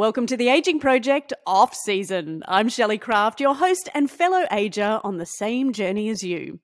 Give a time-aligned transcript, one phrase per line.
[0.00, 2.42] Welcome to the Aging Project off season.
[2.48, 6.58] I'm Shelley Craft, your host and fellow ager on the same journey as you.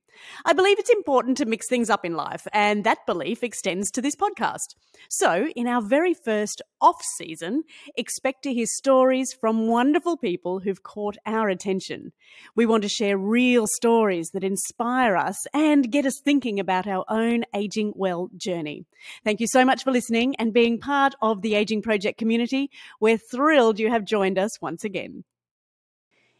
[0.45, 4.03] I believe it's important to mix things up in life, and that belief extends to
[4.03, 4.75] this podcast.
[5.09, 7.63] So, in our very first off season,
[7.97, 12.13] expect to hear stories from wonderful people who've caught our attention.
[12.55, 17.05] We want to share real stories that inspire us and get us thinking about our
[17.09, 18.85] own aging well journey.
[19.25, 22.71] Thank you so much for listening and being part of the Aging Project community.
[23.01, 25.25] We're thrilled you have joined us once again.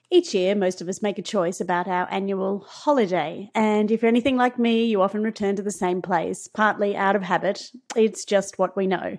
[0.09, 3.51] Each year, most of us make a choice about our annual holiday.
[3.57, 7.17] And if you're anything like me, you often return to the same place, partly out
[7.17, 7.73] of habit.
[7.97, 9.19] It's just what we know.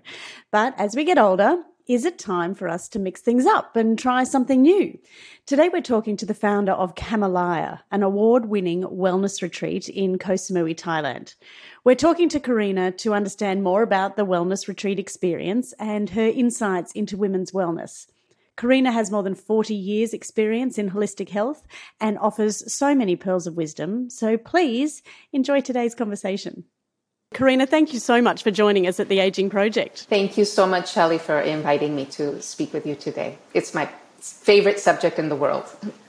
[0.49, 3.99] But as we get older, is it time for us to mix things up and
[3.99, 4.97] try something new?
[5.45, 10.33] Today, we're talking to the founder of Kamalaya, an award winning wellness retreat in Koh
[10.33, 11.35] Samui, Thailand.
[11.83, 16.93] We're talking to Karina to understand more about the wellness retreat experience and her insights
[16.93, 18.07] into women's wellness.
[18.57, 21.65] Karina has more than 40 years' experience in holistic health
[22.01, 24.09] and offers so many pearls of wisdom.
[24.09, 26.65] So please enjoy today's conversation.
[27.33, 30.07] Karina, thank you so much for joining us at the Aging Project.
[30.09, 33.37] Thank you so much, Shelley, for inviting me to speak with you today.
[33.53, 35.65] It's my favorite subject in the world.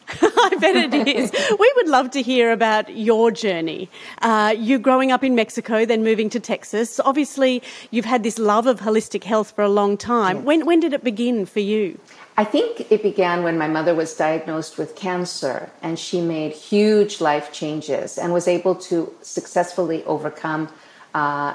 [0.23, 1.31] I bet it is.
[1.59, 3.91] We would love to hear about your journey.
[4.23, 6.99] Uh, you growing up in Mexico, then moving to Texas.
[7.01, 10.37] Obviously, you've had this love of holistic health for a long time.
[10.37, 10.45] Yes.
[10.47, 12.01] When, when did it begin for you?
[12.39, 17.21] I think it began when my mother was diagnosed with cancer and she made huge
[17.21, 20.71] life changes and was able to successfully overcome,
[21.15, 21.55] uh,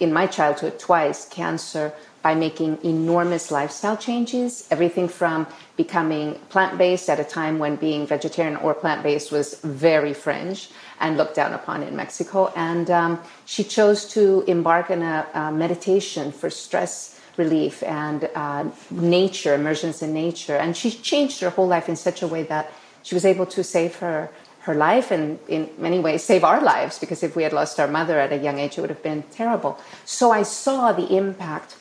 [0.00, 1.94] in my childhood, twice cancer
[2.24, 4.66] by making enormous lifestyle changes.
[4.70, 9.60] Everything from becoming plant based at a time when being vegetarian or plant based was
[9.60, 12.50] very fringe and looked down upon in Mexico.
[12.56, 18.64] And um, she chose to embark on a, a meditation for stress relief and uh,
[18.90, 20.56] nature, immersions in nature.
[20.56, 22.72] And she changed her whole life in such a way that
[23.02, 26.98] she was able to save her her life and in many ways save our lives
[26.98, 29.22] because if we had lost our mother at a young age it would have been
[29.24, 31.76] terrible so i saw the impact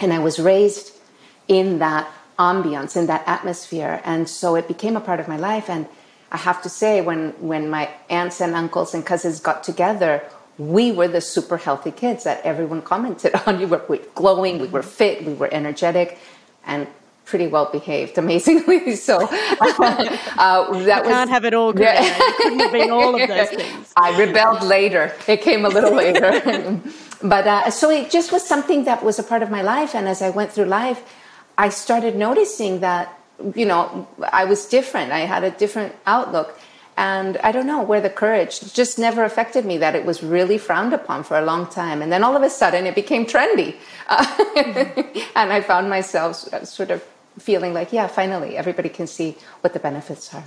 [0.00, 0.92] and i was raised
[1.48, 4.00] in that ambiance in that atmosphere.
[4.02, 5.68] And so it became a part of my life.
[5.68, 5.86] And
[6.32, 10.22] i have to say when when my aunts and uncles and cousins got together
[10.60, 13.58] we were the super healthy kids that everyone commented on.
[13.58, 13.82] We were,
[14.14, 14.88] glowing, we were mm-hmm.
[14.90, 16.18] fit, we were energetic,
[16.66, 16.86] and
[17.30, 18.96] pretty well behaved, amazingly.
[18.96, 19.68] So uh,
[20.84, 21.78] that was, can't have it all.
[21.78, 22.18] Yeah.
[22.38, 23.92] couldn't have been all of those things.
[23.96, 25.14] I rebelled later.
[25.26, 26.30] It came a little later,
[27.22, 29.94] but uh, so it just was something that was a part of my life.
[29.94, 31.00] And as I went through life,
[31.56, 33.16] I started noticing that
[33.54, 34.06] you know
[34.42, 35.12] I was different.
[35.12, 36.58] I had a different outlook
[37.00, 40.58] and I don't know where the courage just never affected me that it was really
[40.58, 42.02] frowned upon for a long time.
[42.02, 43.76] And then all of a sudden it became trendy.
[44.06, 44.26] Uh,
[45.34, 46.36] and I found myself
[46.66, 47.02] sort of
[47.38, 50.44] feeling like, yeah, finally everybody can see what the benefits are.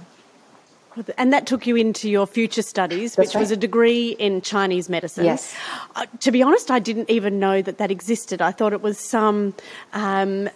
[1.18, 3.42] And that took you into your future studies, That's which right.
[3.42, 5.26] was a degree in Chinese medicine.
[5.26, 5.56] Yes.
[5.96, 8.44] Uh, to be honest, I didn't even know that that existed.
[8.44, 9.56] I thought it was some
[9.94, 10.50] um,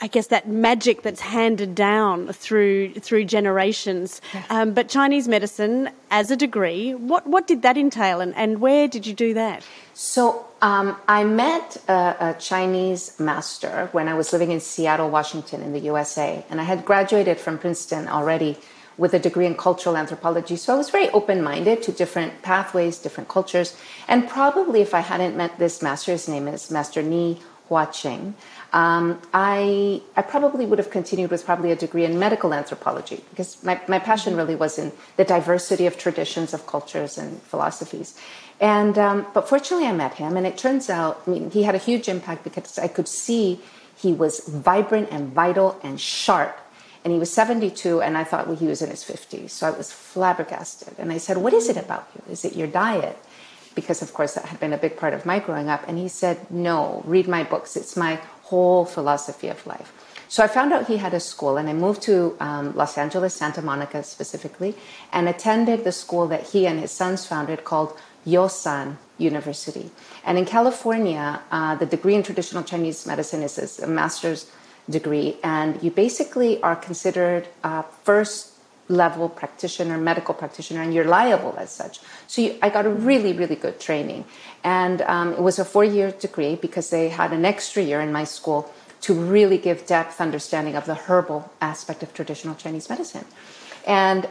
[0.00, 4.20] I guess that magic that's handed down through through generations.
[4.50, 8.88] Um, but Chinese medicine as a degree, what what did that entail, and, and where
[8.88, 9.64] did you do that?
[9.94, 15.62] So um, I met a, a, Chinese master when I was living in Seattle, Washington,
[15.62, 18.56] in the USA, and I had graduated from Princeton already
[18.96, 20.56] with a degree in cultural anthropology.
[20.56, 23.76] So I was very open minded to different pathways, different cultures,
[24.08, 27.38] and probably if I hadn't met this master, his name is Master Ni
[27.68, 28.34] Hua Ching
[28.76, 33.62] um, I, I probably would have continued with probably a degree in medical anthropology because
[33.64, 38.18] my, my passion really was in the diversity of traditions, of cultures, and philosophies.
[38.60, 41.74] And um, but fortunately, I met him, and it turns out I mean, he had
[41.74, 43.60] a huge impact because I could see
[43.96, 46.58] he was vibrant and vital and sharp.
[47.04, 49.50] And he was 72, and I thought well, he was in his 50s.
[49.50, 50.94] So I was flabbergasted.
[50.98, 52.32] And I said, What is it about you?
[52.32, 53.16] Is it your diet?
[53.74, 55.86] Because, of course, that had been a big part of my growing up.
[55.86, 57.76] And he said, No, read my books.
[57.76, 59.92] It's my whole philosophy of life.
[60.28, 63.34] So I found out he had a school, and I moved to um, Los Angeles,
[63.34, 64.74] Santa Monica specifically,
[65.12, 69.90] and attended the school that he and his sons founded called Yosan University.
[70.24, 74.50] And in California, uh, the degree in traditional Chinese medicine is a master's
[74.90, 77.46] degree, and you basically are considered
[78.04, 78.56] first
[78.88, 82.00] level practitioner, medical practitioner, and you're liable as such.
[82.26, 84.24] So you, I got a really, really good training.
[84.62, 88.12] And um, it was a four year degree because they had an extra year in
[88.12, 93.24] my school to really give depth understanding of the herbal aspect of traditional Chinese medicine.
[93.86, 94.28] And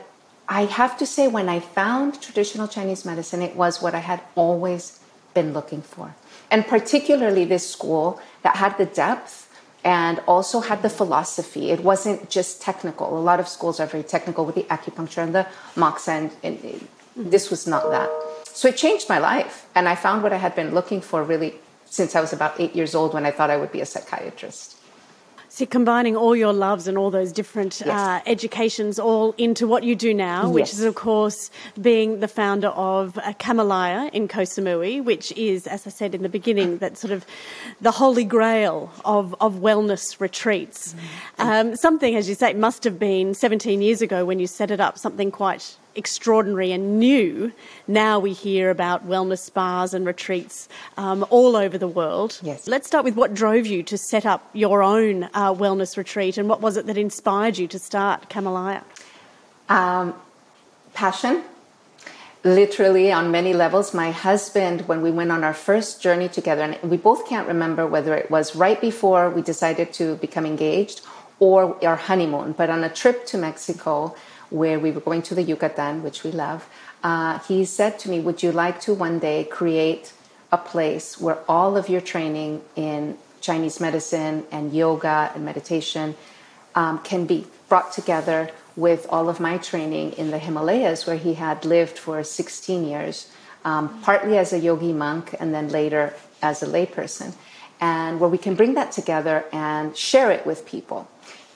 [0.47, 4.21] I have to say, when I found traditional Chinese medicine, it was what I had
[4.35, 4.99] always
[5.33, 6.15] been looking for.
[6.51, 9.45] And particularly this school that had the depth
[9.83, 11.69] and also had the philosophy.
[11.69, 13.17] It wasn't just technical.
[13.17, 16.87] A lot of schools are very technical with the acupuncture and the moxa, and, and
[17.15, 18.09] this was not that.
[18.47, 21.55] So it changed my life, and I found what I had been looking for really
[21.85, 24.77] since I was about eight years old when I thought I would be a psychiatrist.
[25.55, 27.87] See, combining all your loves and all those different yes.
[27.87, 30.53] uh, educations all into what you do now, yes.
[30.53, 31.49] which is, of course,
[31.81, 36.23] being the founder of uh, Kamalaya in Koh Samui, which is, as I said in
[36.23, 37.25] the beginning, that sort of
[37.79, 40.93] the holy grail of, of wellness retreats.
[41.37, 41.49] Mm-hmm.
[41.49, 44.81] Um, something, as you say, must have been 17 years ago when you set it
[44.81, 47.51] up, something quite extraordinary and new.
[47.87, 52.39] Now we hear about wellness spas and retreats um, all over the world.
[52.41, 52.67] Yes.
[52.67, 56.49] Let's start with what drove you to set up your own uh, wellness retreat and
[56.49, 58.83] what was it that inspired you to start Kamalaya?
[59.69, 60.13] Um,
[60.93, 61.43] passion.
[62.43, 66.91] Literally, on many levels, my husband, when we went on our first journey together, and
[66.91, 71.01] we both can't remember whether it was right before we decided to become engaged
[71.39, 74.15] or our honeymoon, but on a trip to Mexico,
[74.49, 76.67] where we were going to the Yucatan, which we love,
[77.03, 80.13] uh, he said to me, Would you like to one day create
[80.51, 86.15] a place where all of your training in Chinese medicine and yoga and meditation
[86.73, 91.35] um, can be brought together with all of my training in the Himalayas, where he
[91.35, 93.31] had lived for 16 years,
[93.63, 97.33] um, partly as a yogi monk and then later as a layperson,
[97.79, 101.07] and where we can bring that together and share it with people.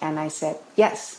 [0.02, 1.19] And I said, Yes,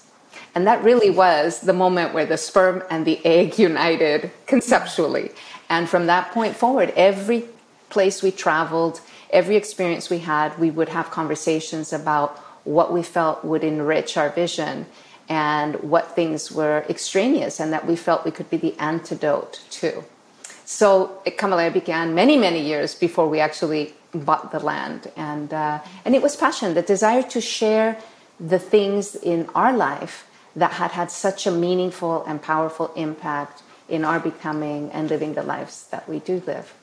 [0.54, 5.30] and that really was the moment where the sperm and the egg united conceptually.
[5.68, 7.44] And from that point forward, every
[7.88, 9.00] place we traveled,
[9.30, 14.30] every experience we had, we would have conversations about what we felt would enrich our
[14.30, 14.86] vision
[15.28, 20.04] and what things were extraneous and that we felt we could be the antidote to.
[20.64, 25.10] So Kamalaya began many, many years before we actually bought the land.
[25.16, 27.96] And, uh, and it was passion, the desire to share
[28.40, 30.26] the things in our life
[30.56, 35.42] that had had such a meaningful and powerful impact in our becoming and living the
[35.42, 36.74] lives that we do live.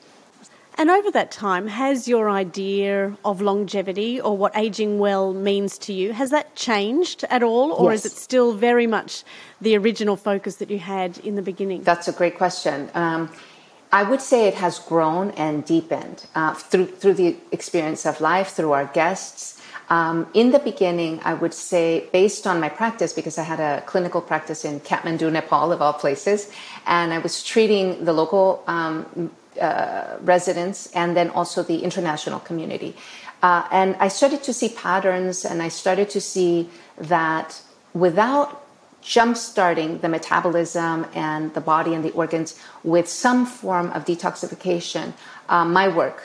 [0.78, 5.92] And over that time, has your idea of longevity or what aging well means to
[5.92, 7.72] you, has that changed at all?
[7.72, 8.04] Or yes.
[8.04, 9.24] is it still very much
[9.60, 11.82] the original focus that you had in the beginning?
[11.82, 12.90] That's a great question.
[12.94, 13.28] Um,
[13.90, 18.50] I would say it has grown and deepened uh, through, through the experience of life,
[18.50, 19.57] through our guests,
[19.90, 23.82] um, in the beginning, I would say, based on my practice, because I had a
[23.86, 26.50] clinical practice in Kathmandu, Nepal, of all places,
[26.86, 29.30] and I was treating the local um,
[29.60, 32.94] uh, residents and then also the international community.
[33.42, 36.68] Uh, and I started to see patterns, and I started to see
[36.98, 37.60] that
[37.94, 38.64] without
[39.00, 45.12] jump-starting the metabolism and the body and the organs with some form of detoxification,
[45.48, 46.22] uh, my work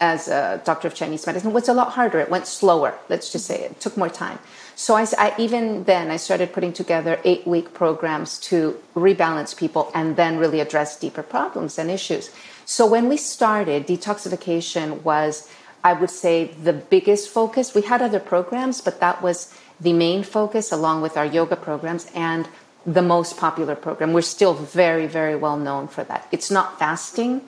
[0.00, 2.18] as a doctor of Chinese medicine was a lot harder.
[2.20, 3.60] It went slower, let's just say.
[3.62, 4.38] It took more time.
[4.76, 9.90] So I, I, even then, I started putting together eight week programs to rebalance people
[9.94, 12.30] and then really address deeper problems and issues.
[12.64, 15.48] So when we started, detoxification was,
[15.84, 17.74] I would say, the biggest focus.
[17.74, 22.10] We had other programs, but that was the main focus along with our yoga programs
[22.14, 22.48] and
[22.84, 24.12] the most popular program.
[24.12, 26.26] We're still very, very well known for that.
[26.32, 27.42] It's not fasting,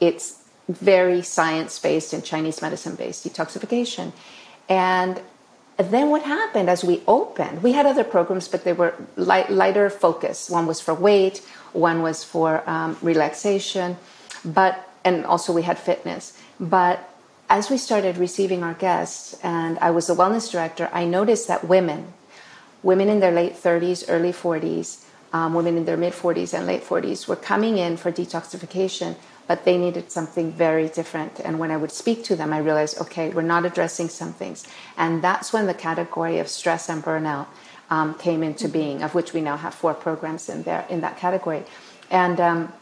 [0.00, 0.39] it's
[0.74, 4.12] very science based and Chinese medicine based detoxification.
[4.68, 5.20] And
[5.78, 9.88] then what happened as we opened, we had other programs, but they were light, lighter
[9.90, 10.50] focus.
[10.50, 11.38] One was for weight,
[11.72, 13.96] one was for um, relaxation,
[14.44, 16.36] but and also we had fitness.
[16.58, 17.08] But
[17.48, 21.66] as we started receiving our guests, and I was the wellness director, I noticed that
[21.66, 22.12] women,
[22.82, 26.84] women in their late 30s, early 40s, um, women in their mid 40s and late
[26.84, 29.16] 40s, were coming in for detoxification
[29.50, 31.40] but they needed something very different.
[31.40, 34.64] And when I would speak to them, I realized, okay, we're not addressing some things.
[34.96, 37.48] And that's when the category of stress and burnout
[37.90, 38.72] um, came into mm-hmm.
[38.72, 41.64] being, of which we now have four programs in there in that category.
[42.12, 42.72] And um,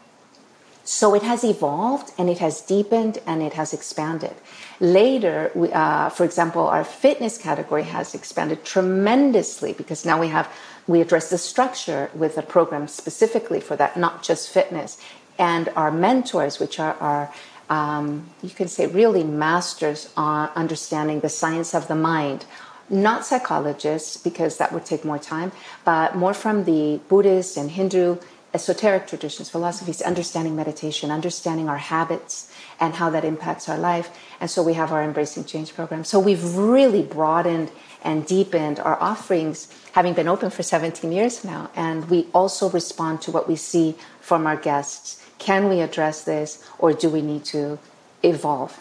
[0.83, 4.35] so it has evolved and it has deepened and it has expanded.
[4.79, 10.47] Later, we, uh, for example, our fitness category has expanded tremendously because now we have
[10.85, 14.97] we address the structure with a program specifically for that, not just fitness
[15.39, 17.33] and our mentors, which are our
[17.69, 22.45] um, you can say really masters on understanding the science of the mind.
[22.89, 25.51] Not psychologists because that would take more time
[25.85, 28.17] but more from the buddhist and hindu
[28.51, 34.09] esoteric traditions philosophies understanding meditation understanding our habits and how that impacts our life.
[34.39, 36.03] And so we have our embracing change program.
[36.03, 37.71] So we've really broadened
[38.03, 41.69] and deepened our offerings having been open for 17 years now.
[41.75, 46.63] And we also respond to what we see from our guests can we address this
[46.77, 47.79] or do we need to
[48.23, 48.79] evolve?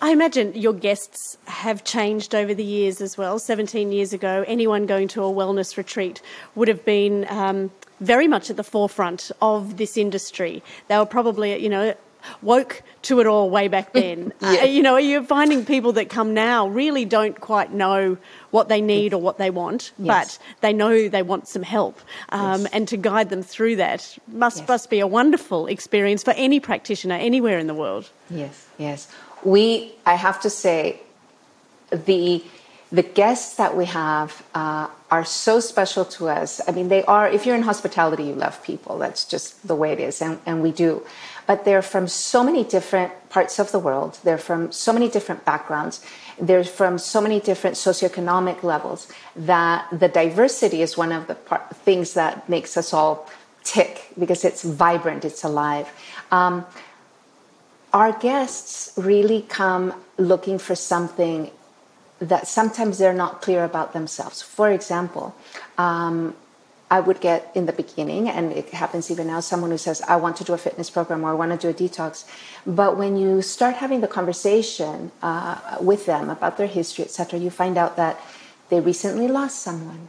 [0.00, 3.38] I imagine your guests have changed over the years as well.
[3.38, 6.20] 17 years ago, anyone going to a wellness retreat
[6.54, 10.62] would have been um, very much at the forefront of this industry.
[10.88, 11.94] They were probably, you know,
[12.42, 14.32] woke to it all way back then.
[14.40, 14.48] yeah.
[14.48, 18.16] uh, you know, you're finding people that come now really don't quite know
[18.50, 20.38] what they need or what they want, yes.
[20.38, 22.00] but they know they want some help.
[22.30, 22.70] Um, yes.
[22.72, 24.68] And to guide them through that must, yes.
[24.68, 28.10] must be a wonderful experience for any practitioner anywhere in the world.
[28.30, 29.10] Yes, yes.
[29.42, 31.00] We, I have to say,
[31.90, 32.42] the
[32.94, 36.60] the guests that we have uh, are so special to us.
[36.68, 38.98] I mean, they are, if you're in hospitality, you love people.
[38.98, 41.04] That's just the way it is, and, and we do.
[41.46, 44.18] But they're from so many different parts of the world.
[44.24, 46.04] They're from so many different backgrounds.
[46.40, 51.34] They're from so many different socioeconomic levels that the diversity is one of the
[51.84, 53.28] things that makes us all
[53.62, 55.88] tick because it's vibrant, it's alive.
[56.30, 56.64] Um,
[57.92, 61.50] our guests really come looking for something
[62.18, 64.42] that sometimes they're not clear about themselves.
[64.42, 65.34] For example,
[65.78, 66.34] um,
[66.90, 70.16] I would get in the beginning, and it happens even now, someone who says, I
[70.16, 72.24] want to do a fitness program or I want to do a detox.
[72.66, 77.50] But when you start having the conversation uh, with them about their history, etc., you
[77.50, 78.20] find out that
[78.68, 80.08] they recently lost someone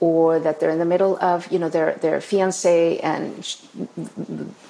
[0.00, 3.56] or that they're in the middle of, you know, their, their fiance and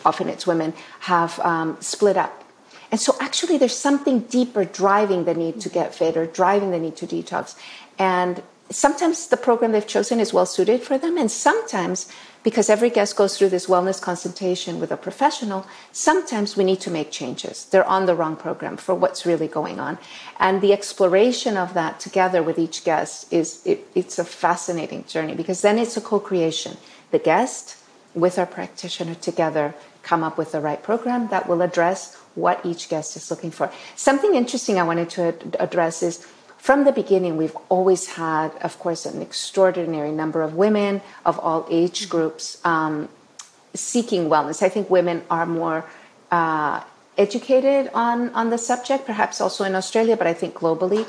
[0.04, 2.44] often it's women have um, split up
[2.90, 6.78] and so actually there's something deeper driving the need to get fit or driving the
[6.78, 7.56] need to detox.
[7.98, 11.16] And sometimes the program they've chosen is well suited for them.
[11.16, 12.10] And sometimes,
[12.42, 16.90] because every guest goes through this wellness consultation with a professional, sometimes we need to
[16.90, 17.66] make changes.
[17.66, 19.98] They're on the wrong program for what's really going on.
[20.38, 25.34] And the exploration of that together with each guest is it, it's a fascinating journey
[25.34, 26.76] because then it's a co-creation.
[27.10, 27.76] The guest
[28.14, 32.88] with our practitioner together come up with the right program that will address what each
[32.88, 33.70] guest is looking for.
[33.96, 36.26] Something interesting I wanted to address is
[36.66, 41.64] from the beginning, we've always had, of course, an extraordinary number of women of all
[41.70, 43.08] age groups um,
[43.72, 44.64] seeking wellness.
[44.64, 45.84] I think women are more
[46.32, 46.82] uh,
[47.16, 51.06] educated on, on the subject, perhaps also in Australia, but I think globally.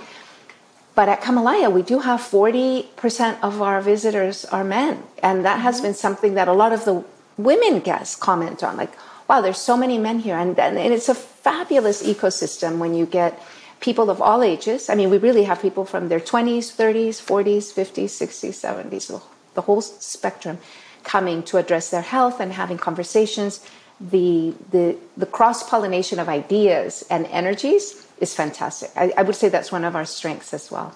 [0.94, 5.02] But at Kamalaya, we do have 40% of our visitors are men.
[5.24, 5.86] And that has mm-hmm.
[5.86, 7.04] been something that a lot of the
[7.36, 8.78] women guests comment on.
[8.78, 8.94] Like,
[9.28, 10.38] wow, there's so many men here.
[10.38, 13.42] And, and it's a fabulous ecosystem when you get
[13.80, 14.90] people of all ages.
[14.90, 19.22] I mean, we really have people from their 20s, 30s, 40s, 50s, 60s, 70s,
[19.54, 20.58] the whole spectrum
[21.04, 23.66] coming to address their health and having conversations.
[24.00, 28.92] The, the, the cross pollination of ideas and energies is fantastic.
[28.96, 30.96] I, I would say that's one of our strengths as well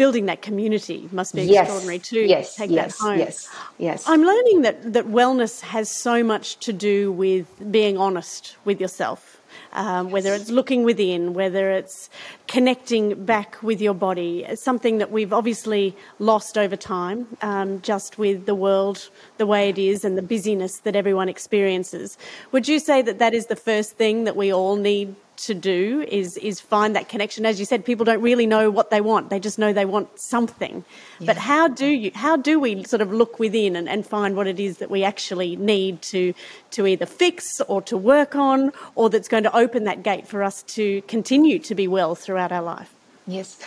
[0.00, 1.60] building that community must be yes.
[1.60, 2.20] extraordinary too.
[2.20, 3.18] Yes, take yes, that home.
[3.18, 4.04] yes, yes.
[4.06, 9.39] I'm learning that, that wellness has so much to do with being honest with yourself.
[9.72, 12.10] Um, whether it's looking within, whether it's
[12.48, 18.46] connecting back with your body, something that we've obviously lost over time, um, just with
[18.46, 22.18] the world the way it is and the busyness that everyone experiences.
[22.52, 25.14] Would you say that that is the first thing that we all need
[25.46, 27.46] to do is is find that connection.
[27.46, 30.18] As you said, people don't really know what they want; they just know they want
[30.18, 30.84] something.
[31.18, 31.26] Yeah.
[31.26, 34.46] But how do you how do we sort of look within and, and find what
[34.46, 36.34] it is that we actually need to
[36.72, 40.42] to either fix or to work on, or that's going to open that gate for
[40.42, 42.92] us to continue to be well throughout our life?
[43.26, 43.58] Yes,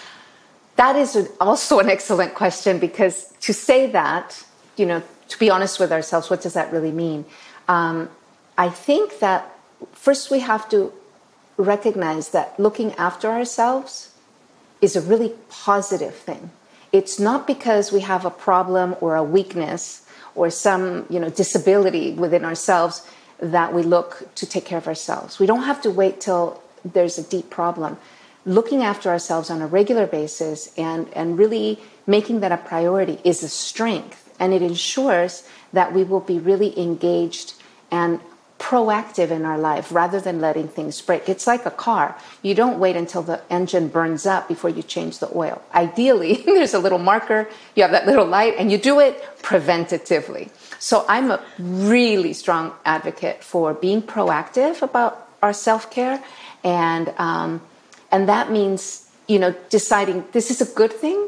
[0.75, 4.43] that is also an excellent question because to say that,
[4.75, 7.25] you know, to be honest with ourselves, what does that really mean?
[7.67, 8.09] Um,
[8.57, 9.49] I think that
[9.93, 10.93] first we have to
[11.57, 14.11] recognize that looking after ourselves
[14.81, 16.51] is a really positive thing.
[16.91, 20.05] It's not because we have a problem or a weakness
[20.35, 23.07] or some, you know, disability within ourselves
[23.39, 25.39] that we look to take care of ourselves.
[25.39, 27.97] We don't have to wait till there's a deep problem.
[28.45, 33.43] Looking after ourselves on a regular basis and, and really making that a priority is
[33.43, 34.33] a strength.
[34.39, 37.53] And it ensures that we will be really engaged
[37.91, 38.19] and
[38.63, 41.27] proactive in our life rather than letting things break.
[41.27, 42.17] It's like a car.
[42.41, 45.61] You don't wait until the engine burns up before you change the oil.
[45.75, 50.49] Ideally, there's a little marker, you have that little light, and you do it preventatively.
[50.79, 56.23] So I'm a really strong advocate for being proactive about our self care,
[56.63, 57.61] and um,
[58.13, 61.19] and that means you know deciding this is a good thing.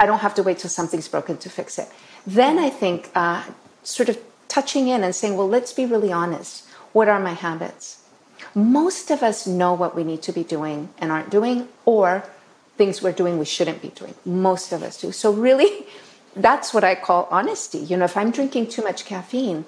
[0.00, 1.88] I don't have to wait till something's broken to fix it.
[2.26, 3.44] Then I think uh,
[3.84, 4.18] sort of
[4.48, 8.04] touching in and saying, well, let's be really honest what are my habits?
[8.54, 12.24] Most of us know what we need to be doing and aren't doing, or
[12.76, 14.14] things we're doing we shouldn't be doing.
[14.24, 15.12] Most of us do.
[15.12, 15.86] So, really,
[16.36, 17.78] that's what I call honesty.
[17.78, 19.64] You know, if I'm drinking too much caffeine,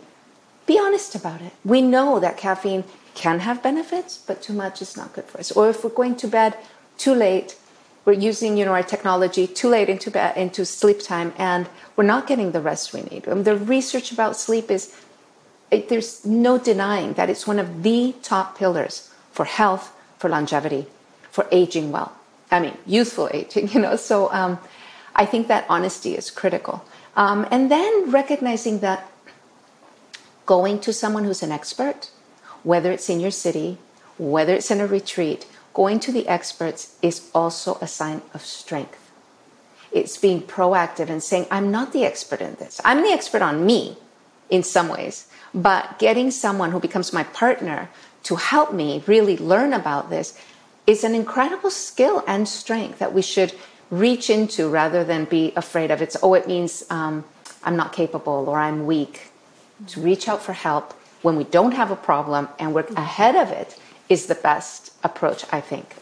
[0.67, 1.53] be honest about it.
[1.65, 5.53] We know that caffeine can have benefits, but too much is not good for us.
[5.53, 6.57] Or if we're going to bed
[6.97, 7.57] too late,
[8.05, 12.05] we're using you know our technology too late into bed into sleep time, and we're
[12.05, 13.29] not getting the rest we need.
[13.29, 14.95] Um, the research about sleep is
[15.73, 20.87] it, there's no denying that it's one of the top pillars for health, for longevity,
[21.31, 22.13] for aging well.
[22.51, 23.97] I mean, youthful aging, you know.
[23.97, 24.59] So um,
[25.17, 26.85] I think that honesty is critical.
[27.17, 29.11] Um, and then recognizing that
[30.47, 32.11] going to someone who's an expert,
[32.63, 33.79] whether it's in your city,
[34.19, 38.99] whether it's in a retreat, going to the experts is also a sign of strength.
[39.91, 42.81] It's being proactive and saying, I'm not the expert in this.
[42.85, 43.97] I'm the expert on me
[44.51, 47.89] in some ways, but getting someone who becomes my partner
[48.25, 50.39] to help me really learn about this
[50.87, 53.53] is an incredible skill and strength that we should
[53.91, 56.01] reach into rather than be afraid of.
[56.01, 57.25] It's oh it means um,
[57.65, 59.31] i'm not capable or i'm weak.
[59.89, 60.93] To reach out for help
[61.23, 63.79] when we don't have a problem and we're ahead of it
[64.09, 65.97] is the best approach i think.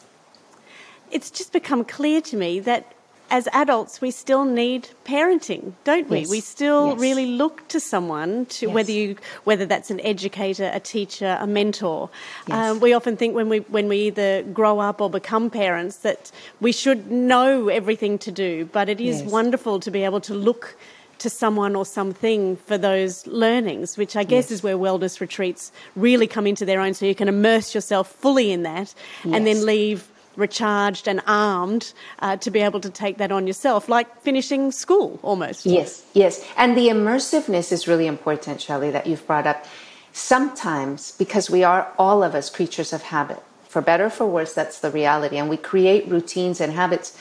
[1.11, 2.92] It's just become clear to me that
[3.30, 6.20] as adults, we still need parenting, don't we?
[6.20, 6.30] Yes.
[6.30, 6.99] We still yes.
[6.99, 8.75] really look to someone to yes.
[8.75, 12.10] whether you whether that's an educator, a teacher, a mentor.
[12.50, 16.32] Um, we often think when we when we either grow up or become parents that
[16.60, 20.76] we should know everything to do, but it is wonderful to be able to look
[21.20, 26.26] to someone or something for those learnings, which I guess is where wellness retreats really
[26.26, 26.94] come into their own.
[26.94, 28.94] So you can immerse yourself fully in that
[29.25, 33.88] and then leave recharged and armed uh, to be able to take that on yourself,
[33.88, 35.66] like finishing school almost.
[35.66, 36.44] Yes, yes.
[36.56, 39.64] And the immersiveness is really important, Shelley, that you've brought up.
[40.12, 44.52] Sometimes, because we are all of us creatures of habit, for better or for worse,
[44.52, 45.37] that's the reality.
[45.37, 47.16] And we create routines and habits.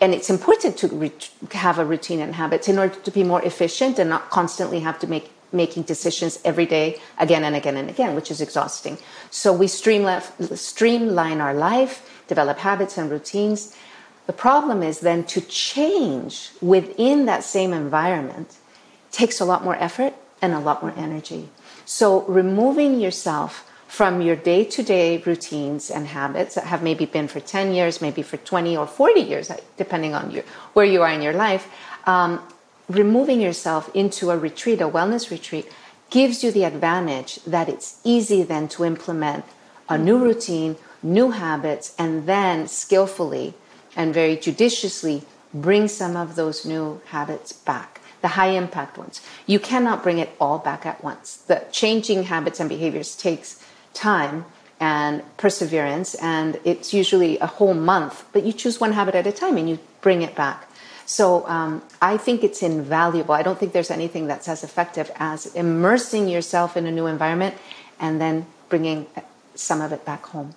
[0.00, 1.12] And it's important to re-
[1.52, 4.98] have a routine and habits in order to be more efficient and not constantly have
[4.98, 8.98] to make making decisions every day again and again and again, which is exhausting.
[9.30, 13.76] So we streamline our life develop habits and routines.
[14.26, 18.56] The problem is then to change within that same environment
[19.10, 21.48] takes a lot more effort and a lot more energy.
[21.84, 27.72] So removing yourself from your day-to-day routines and habits that have maybe been for 10
[27.74, 31.32] years, maybe for 20 or 40 years, depending on you, where you are in your
[31.32, 31.68] life,
[32.06, 32.42] um,
[32.88, 35.70] removing yourself into a retreat, a wellness retreat,
[36.10, 39.44] gives you the advantage that it's easy then to implement
[39.88, 43.54] a new routine new habits, and then skillfully
[43.94, 49.20] and very judiciously bring some of those new habits back, the high impact ones.
[49.46, 51.36] You cannot bring it all back at once.
[51.36, 53.62] The changing habits and behaviors takes
[53.92, 54.46] time
[54.80, 59.32] and perseverance, and it's usually a whole month, but you choose one habit at a
[59.32, 60.68] time and you bring it back.
[61.06, 63.34] So um, I think it's invaluable.
[63.34, 67.54] I don't think there's anything that's as effective as immersing yourself in a new environment
[68.00, 69.06] and then bringing
[69.54, 70.54] some of it back home.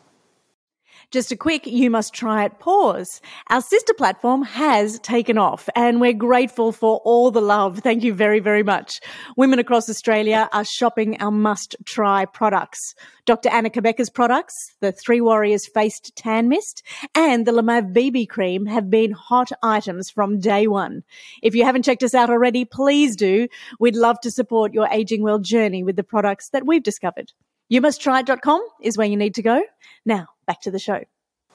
[1.10, 3.22] Just a quick, you must try it pause.
[3.50, 7.80] Our sister platform has taken off and we're grateful for all the love.
[7.80, 9.00] Thank you very, very much.
[9.38, 12.94] Women across Australia are shopping our must try products.
[13.26, 13.48] Dr.
[13.48, 16.84] Anna Cabeca's products, the Three Warriors Faced Tan Mist
[17.16, 21.04] and the Lamav BB Cream have been hot items from day one.
[21.42, 23.48] If you haven't checked us out already, please do.
[23.80, 27.32] We'd love to support your aging well journey with the products that we've discovered.
[27.70, 29.62] You must try.com is where you need to go.
[30.06, 31.04] Now, back to the show.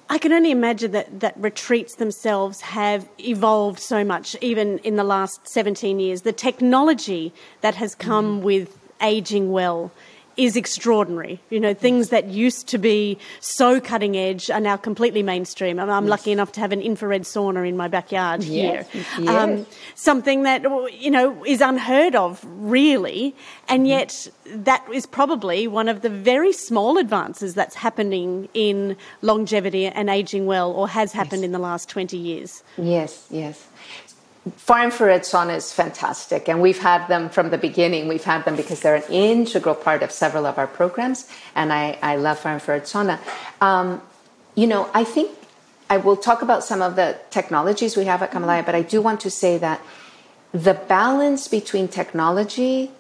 [0.08, 5.04] I can only imagine that, that retreats themselves have evolved so much, even in the
[5.04, 6.22] last 17 years.
[6.22, 8.42] The technology that has come mm.
[8.42, 9.90] with aging well
[10.36, 11.40] is extraordinary.
[11.50, 15.78] You know, things that used to be so cutting edge are now completely mainstream.
[15.78, 16.10] I'm, I'm yes.
[16.10, 18.90] lucky enough to have an infrared sauna in my backyard yes.
[18.90, 19.04] here.
[19.18, 19.28] Yes.
[19.28, 23.34] Um, something that, you know, is unheard of, really.
[23.68, 23.90] And mm-hmm.
[23.90, 30.08] yet, that is probably one of the very small advances that's happening in longevity and
[30.08, 32.62] aging well, or has happened in the last 20 years.
[32.76, 33.68] Yes, yes
[34.56, 38.08] far infrared sauna is fantastic, and we've had them from the beginning.
[38.08, 41.98] We've had them because they're an integral part of several of our programs, and I,
[42.02, 43.18] I love far infrared sauna.
[43.60, 44.02] Um,
[44.54, 45.30] you know, I think
[45.88, 49.00] I will talk about some of the technologies we have at Kamalaya, but I do
[49.00, 49.80] want to say that
[50.52, 52.90] the balance between technology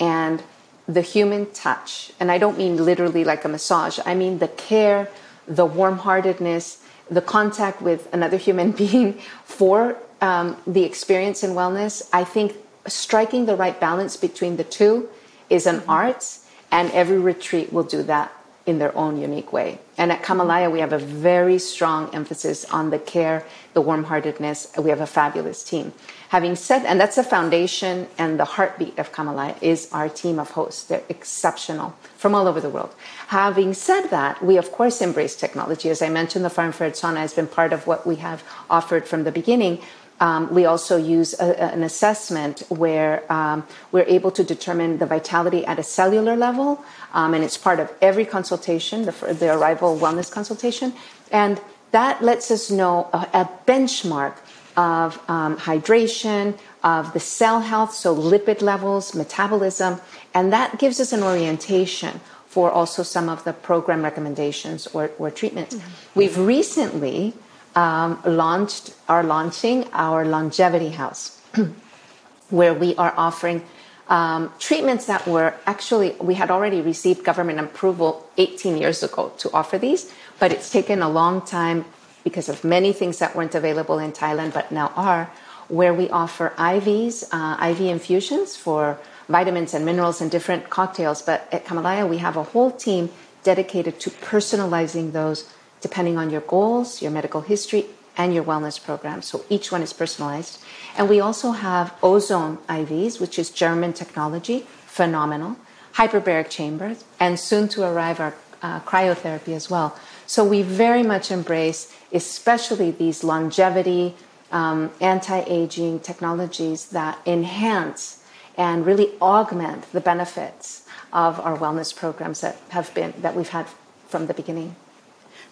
[0.00, 0.42] and
[0.88, 5.08] the human touch, and I don't mean literally like a massage, I mean the care,
[5.46, 12.08] the warm heartedness, the contact with another human being for um, the experience in wellness,
[12.12, 12.56] I think
[12.86, 15.08] striking the right balance between the two
[15.48, 15.90] is an mm-hmm.
[15.90, 16.38] art,
[16.70, 18.32] and every retreat will do that
[18.66, 19.78] in their own unique way.
[19.98, 24.70] And at Kamalaya, we have a very strong emphasis on the care, the warm heartedness.
[24.78, 25.92] We have a fabulous team.
[26.28, 30.50] Having said, and that's the foundation and the heartbeat of Kamalaya is our team of
[30.50, 30.84] hosts.
[30.84, 32.94] They're exceptional from all over the world.
[33.28, 35.90] Having said that, we of course embrace technology.
[35.90, 39.08] As I mentioned, the far infrared sauna has been part of what we have offered
[39.08, 39.80] from the beginning.
[40.20, 45.64] Um, we also use a, an assessment where um, we're able to determine the vitality
[45.64, 50.30] at a cellular level, um, and it's part of every consultation, the, the, arrival wellness
[50.30, 50.92] consultation,
[51.32, 54.36] and that lets us know a, a benchmark
[54.76, 60.00] of um, hydration, of the cell health, so lipid levels, metabolism,
[60.34, 65.30] and that gives us an orientation for also some of the program recommendations or, or
[65.30, 65.76] treatments.
[65.76, 66.18] Mm-hmm.
[66.18, 67.34] We've recently
[67.74, 71.40] um, launched are launching our longevity house,
[72.50, 73.62] where we are offering
[74.10, 79.50] um, treatments that were actually we had already received government approval 18 years ago to
[79.52, 81.84] offer these, but it's taken a long time
[82.24, 85.30] because of many things that weren't available in Thailand but now are.
[85.68, 91.22] Where we offer IVs, uh, IV infusions for vitamins and minerals and different cocktails.
[91.22, 93.10] But at Kamalaya, we have a whole team
[93.44, 95.48] dedicated to personalizing those
[95.80, 99.22] depending on your goals, your medical history, and your wellness program.
[99.22, 100.62] So each one is personalized.
[100.96, 105.56] And we also have ozone IVs, which is German technology, phenomenal,
[105.94, 109.96] hyperbaric chambers, and soon to arrive our uh, cryotherapy as well.
[110.26, 114.14] So we very much embrace, especially these longevity,
[114.52, 118.22] um, anti aging technologies that enhance
[118.56, 123.66] and really augment the benefits of our wellness programs that have been that we've had
[124.08, 124.76] from the beginning.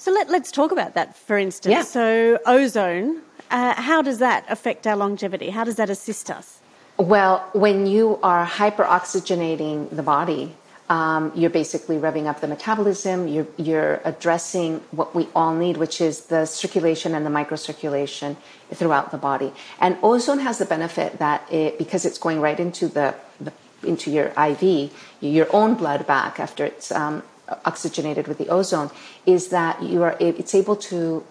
[0.09, 1.71] So let, us talk about that, for instance.
[1.71, 1.83] Yeah.
[1.83, 5.51] So, ozone, uh, how does that affect our longevity?
[5.51, 6.61] How does that assist us?
[6.97, 10.55] Well, when you are hyperoxygenating the body,
[10.89, 13.29] um, you're basically revving up the metabolism.
[13.29, 18.39] You're, you're addressing what we all need, which is the circulation and the microcirculation
[18.73, 19.53] throughout the body.
[19.79, 24.11] And ozone has the benefit that it, because it's going right into the, the into
[24.11, 24.91] your IV,
[25.21, 27.23] your own blood back after it's um,
[27.65, 28.91] oxygenated with the ozone
[29.27, 31.25] is that you are it's able to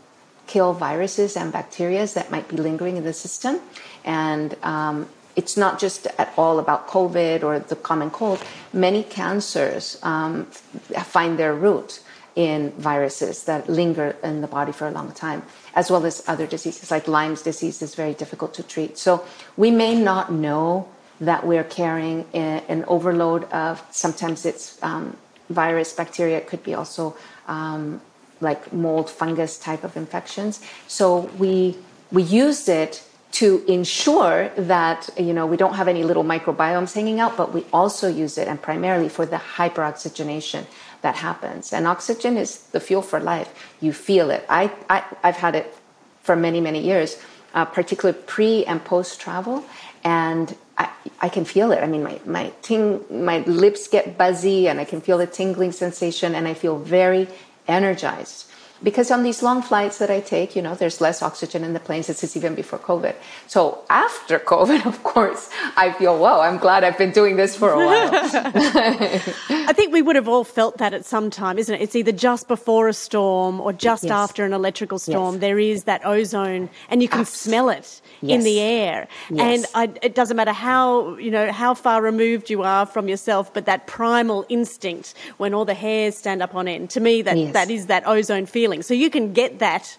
[0.47, 3.59] kill viruses and bacteria that might be lingering in the system
[4.05, 8.43] and um, it's not just at all about COVID or the common cold.
[8.73, 12.01] Many cancers um, find their root
[12.35, 15.43] in viruses that linger in the body for a long time,
[15.75, 18.97] as well as other diseases like Lyme's disease is very difficult to treat.
[18.97, 19.25] So
[19.55, 20.87] we may not know
[21.21, 25.17] that we're carrying an overload of sometimes it's um,
[25.49, 26.37] virus, bacteria.
[26.37, 27.15] It could be also
[27.47, 28.01] um,
[28.41, 30.61] like mold, fungus type of infections.
[30.87, 31.77] So we
[32.11, 37.19] we used it to ensure that you know we don't have any little microbiomes hanging
[37.19, 40.65] out, but we also use it and primarily for the hyperoxygenation
[41.01, 41.73] that happens.
[41.73, 43.53] And oxygen is the fuel for life.
[43.81, 44.45] You feel it.
[44.49, 45.75] I, I I've had it
[46.21, 47.21] for many many years,
[47.53, 49.63] uh, particularly pre and post travel,
[50.03, 51.81] and I, can feel it.
[51.83, 55.71] I mean, my, my, ting, my lips get buzzy and I can feel the tingling
[55.71, 57.27] sensation and I feel very
[57.67, 58.45] energized
[58.83, 61.79] because on these long flights that I take, you know, there's less oxygen in the
[61.79, 62.07] planes.
[62.07, 63.15] This is even before COVID.
[63.47, 67.71] So after COVID, of course, I feel, whoa, I'm glad I've been doing this for
[67.71, 68.09] a while.
[68.13, 71.81] I think we would have all felt that at some time, isn't it?
[71.81, 74.11] It's either just before a storm or just yes.
[74.11, 75.35] after an electrical storm.
[75.35, 75.41] Yes.
[75.41, 77.49] There is that ozone and you can Absolutely.
[77.51, 78.37] smell it yes.
[78.37, 79.07] in the air.
[79.37, 83.53] And I, it doesn't matter how, you know, how far removed you are from yourself,
[83.53, 87.53] but that primal instinct when all the hairs stand up on end, to me, that,
[87.53, 88.83] that is that ozone feeling feeling.
[88.83, 89.97] So you can get that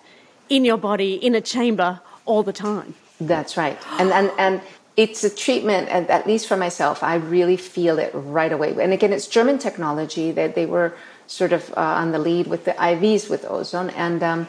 [0.48, 2.94] in your body in a chamber all the time.
[3.20, 3.78] That's right.
[3.98, 4.60] And and and
[4.96, 8.74] it's a treatment, and at least for myself, I really feel it right away.
[8.80, 10.92] And again, it's German technology that they were
[11.26, 14.46] sort of uh, on the lead with the IVs with ozone, and um,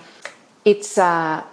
[0.65, 1.43] it's uh,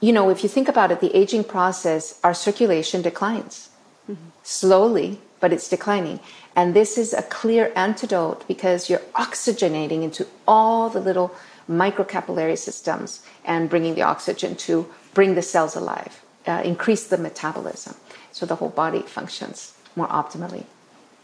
[0.00, 3.68] you know if you think about it, the aging process, our circulation declines
[4.08, 4.30] mm-hmm.
[4.42, 6.18] slowly, but it's declining.
[6.56, 11.30] And this is a clear antidote because you're oxygenating into all the little
[11.68, 17.94] microcapillary systems and bringing the oxygen to bring the cells alive, uh, increase the metabolism
[18.32, 20.64] so the whole body functions more optimally.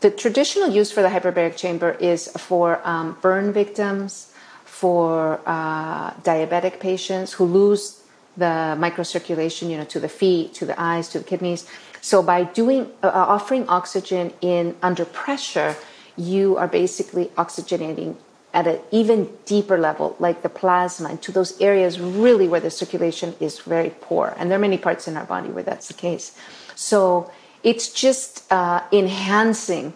[0.01, 4.33] The traditional use for the hyperbaric chamber is for um, burn victims,
[4.65, 8.03] for uh, diabetic patients who lose
[8.37, 11.67] the microcirculation, you know, to the feet, to the eyes, to the kidneys.
[12.01, 15.77] So by doing uh, offering oxygen in under pressure,
[16.17, 18.17] you are basically oxygenating
[18.55, 22.71] at an even deeper level, like the plasma, and to those areas really where the
[22.71, 24.35] circulation is very poor.
[24.37, 26.37] And there are many parts in our body where that's the case.
[26.75, 27.31] So
[27.63, 29.95] it's just uh, enhancing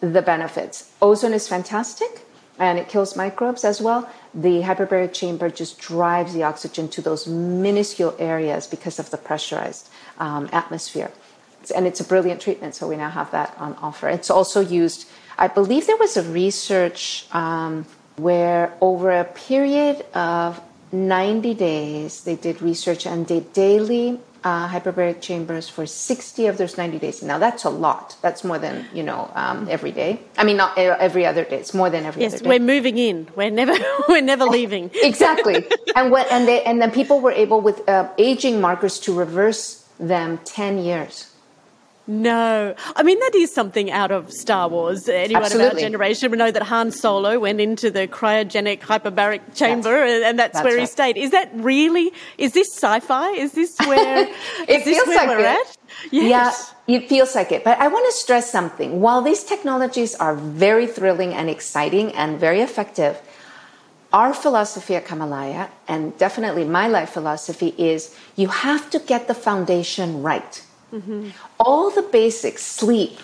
[0.00, 0.92] the benefits.
[1.02, 2.26] Ozone is fantastic.
[2.58, 4.08] and it kills microbes as well.
[4.34, 9.88] The hyperbaric chamber just drives the oxygen to those minuscule areas because of the pressurized
[10.18, 11.10] um, atmosphere.
[11.74, 14.08] And it's a brilliant treatment, so we now have that on offer.
[14.08, 20.60] It's also used, I believe there was a research um, where over a period of
[20.92, 26.78] 90 days, they did research and did daily uh, hyperbaric chambers for 60 of those
[26.78, 27.20] 90 days.
[27.20, 28.16] Now that's a lot.
[28.22, 30.20] That's more than you know um, every day.
[30.38, 31.56] I mean, not every other day.
[31.56, 32.50] It's more than every yes, other day.
[32.50, 33.26] we're moving in.
[33.34, 33.74] We're never
[34.08, 34.92] we're never leaving.
[35.02, 35.66] exactly.
[35.96, 39.84] and what and they and then people were able with uh, aging markers to reverse
[39.98, 41.32] them 10 years.
[42.06, 42.74] No.
[42.94, 45.08] I mean, that is something out of Star Wars.
[45.08, 45.66] Anyone Absolutely.
[45.66, 50.24] of our generation would know that Han Solo went into the cryogenic hyperbaric chamber that's,
[50.24, 50.80] and that's, that's where right.
[50.80, 51.16] he stayed.
[51.16, 53.30] Is that really, is this sci fi?
[53.30, 54.28] Is this where,
[54.68, 55.46] it this feels where like we're it.
[55.46, 55.76] at?
[56.12, 56.74] Yes.
[56.86, 57.64] Yeah, it feels like it.
[57.64, 59.00] But I want to stress something.
[59.00, 63.20] While these technologies are very thrilling and exciting and very effective,
[64.12, 69.34] our philosophy at Kamalaya, and definitely my life philosophy, is you have to get the
[69.34, 70.62] foundation right.
[70.92, 71.30] Mm-hmm.
[71.58, 73.18] All the basics sleep,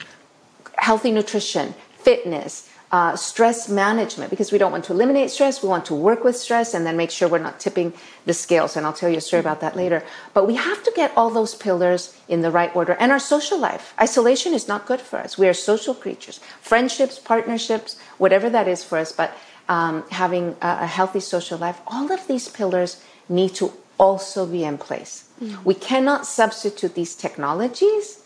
[0.77, 5.87] healthy nutrition, fitness, uh, stress management, because we don't want to eliminate stress, we want
[5.87, 7.91] to work with stress and then make sure we're not tipping
[8.27, 8.77] the scales.
[8.77, 10.05] And I'll tell you a story about that later.
[10.35, 12.93] But we have to get all those pillars in the right order.
[13.01, 13.95] And our social life.
[13.99, 15.39] Isolation is not good for us.
[15.39, 16.39] We are social creatures.
[16.61, 19.35] Friendships, partnerships, whatever that is for us, but
[19.71, 24.65] um, having a, a healthy social life, all of these pillars need to also be
[24.65, 25.32] in place.
[25.43, 25.65] Mm-hmm.
[25.65, 28.25] We cannot substitute these technologies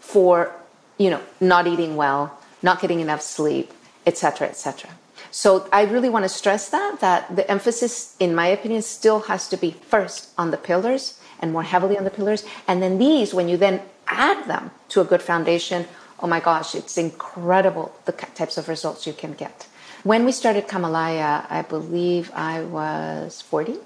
[0.00, 0.50] for,
[0.98, 3.72] you know, not eating well, not getting enough sleep,
[4.06, 4.90] etc., etc.
[5.30, 9.48] So I really want to stress that that the emphasis, in my opinion, still has
[9.48, 13.32] to be first on the pillars and more heavily on the pillars, and then these,
[13.32, 15.86] when you then add them to a good foundation,
[16.20, 19.68] oh my gosh, it's incredible the types of results you can get.
[20.02, 23.76] When we started Kamalaya, I believe I was 40,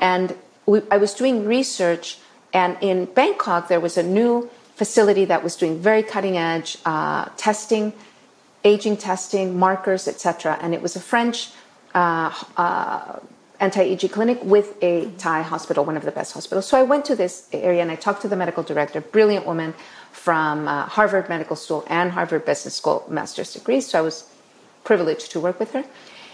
[0.00, 0.34] and
[0.66, 2.18] we, I was doing research,
[2.52, 7.26] and in Bangkok, there was a new facility that was doing very cutting edge uh,
[7.36, 7.92] testing,
[8.64, 10.58] aging testing, markers, etc.
[10.60, 11.50] And it was a French
[11.94, 13.20] uh, uh,
[13.60, 16.66] anti-aging clinic with a Thai hospital, one of the best hospitals.
[16.66, 19.74] So I went to this area and I talked to the medical director, brilliant woman
[20.12, 23.86] from uh, Harvard Medical School and Harvard Business School master's degrees.
[23.86, 24.28] So I was
[24.82, 25.84] privileged to work with her.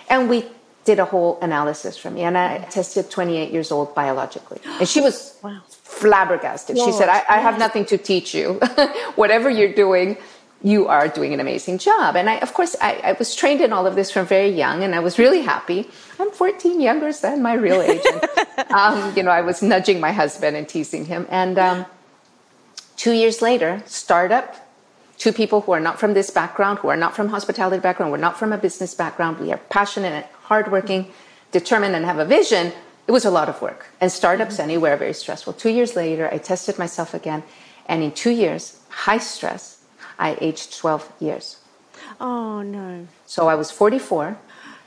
[0.09, 0.47] And we
[0.85, 4.61] did a whole analysis for me, and I tested 28 years old biologically.
[4.79, 5.61] And she was wow.
[5.69, 6.79] flabbergasted.
[6.79, 8.55] She said, I, I, have nothing to teach you.
[9.15, 10.17] Whatever you're doing,
[10.63, 12.17] you are doing an amazing job.
[12.17, 14.83] And I, of course, I, I, was trained in all of this from very young,
[14.83, 15.89] and I was really happy.
[16.19, 18.03] I'm 14 younger than my real age.
[18.05, 21.27] And, um, you know, I was nudging my husband and teasing him.
[21.31, 21.87] And um,
[22.97, 24.57] two years later, startup,
[25.21, 28.27] two people who are not from this background, who are not from hospitality background, we're
[28.29, 31.13] not from a business background, we are passionate and hardworking,
[31.53, 32.73] determined, and have a vision,
[33.07, 33.85] it was a lot of work.
[34.01, 34.71] And startups mm-hmm.
[34.71, 35.53] anywhere very stressful.
[35.53, 37.43] Two years later, I tested myself again,
[37.87, 39.85] and in two years, high stress,
[40.19, 41.59] I aged 12 years.
[42.19, 43.07] Oh no.
[43.27, 44.39] So I was 44,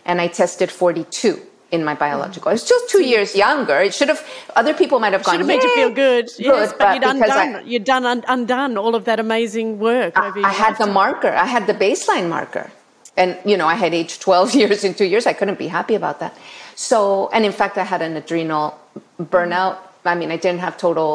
[0.04, 1.40] and I tested 42
[1.74, 2.50] in my biological.
[2.50, 3.78] I was just two years younger.
[3.82, 4.22] It should have.
[4.56, 5.34] Other people might have gone.
[5.34, 6.28] Should have made you feel good.
[6.28, 7.56] good yes, but, but you'd undone.
[7.56, 10.14] I, you'd done un, undone all of that amazing work.
[10.16, 11.34] I, I had the marker.
[11.46, 12.72] I had the baseline marker,
[13.18, 15.26] and you know I had aged 12 years in two years.
[15.26, 16.38] I couldn't be happy about that.
[16.76, 18.80] So, and in fact, I had an adrenal
[19.20, 19.78] burnout.
[20.06, 21.12] I mean, I didn't have total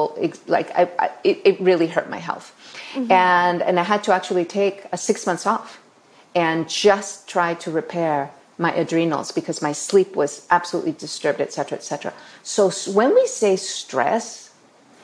[0.48, 2.46] like I, I it, it, really hurt my health,
[2.94, 3.12] mm-hmm.
[3.12, 5.78] and and I had to actually take a six months off
[6.34, 11.78] and just try to repair my adrenals because my sleep was absolutely disturbed, et cetera,
[11.78, 12.12] et cetera.
[12.42, 14.50] So when we say stress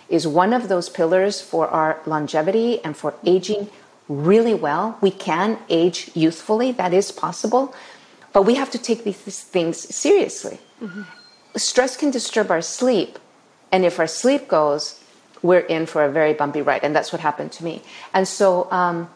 [0.08, 3.70] is one of those pillars for our longevity and for aging
[4.08, 6.72] really well, we can age youthfully.
[6.72, 7.74] That is possible.
[8.32, 10.58] But we have to take these things seriously.
[10.82, 11.02] Mm-hmm.
[11.56, 13.18] Stress can disturb our sleep.
[13.70, 15.00] And if our sleep goes,
[15.42, 16.82] we're in for a very bumpy ride.
[16.82, 17.82] And that's what happened to me.
[18.12, 19.08] And so, um,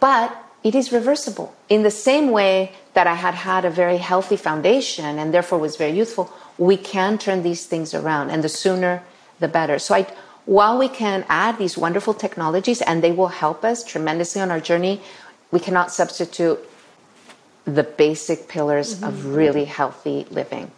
[0.00, 1.54] but it is reversible.
[1.68, 5.76] In the same way that I had had a very healthy foundation and therefore was
[5.76, 9.02] very youthful, we can turn these things around, and the sooner
[9.40, 9.78] the better.
[9.78, 10.06] So, I,
[10.44, 14.60] while we can add these wonderful technologies and they will help us tremendously on our
[14.60, 15.00] journey,
[15.50, 16.58] we cannot substitute
[17.64, 19.04] the basic pillars mm-hmm.
[19.04, 20.70] of really healthy living.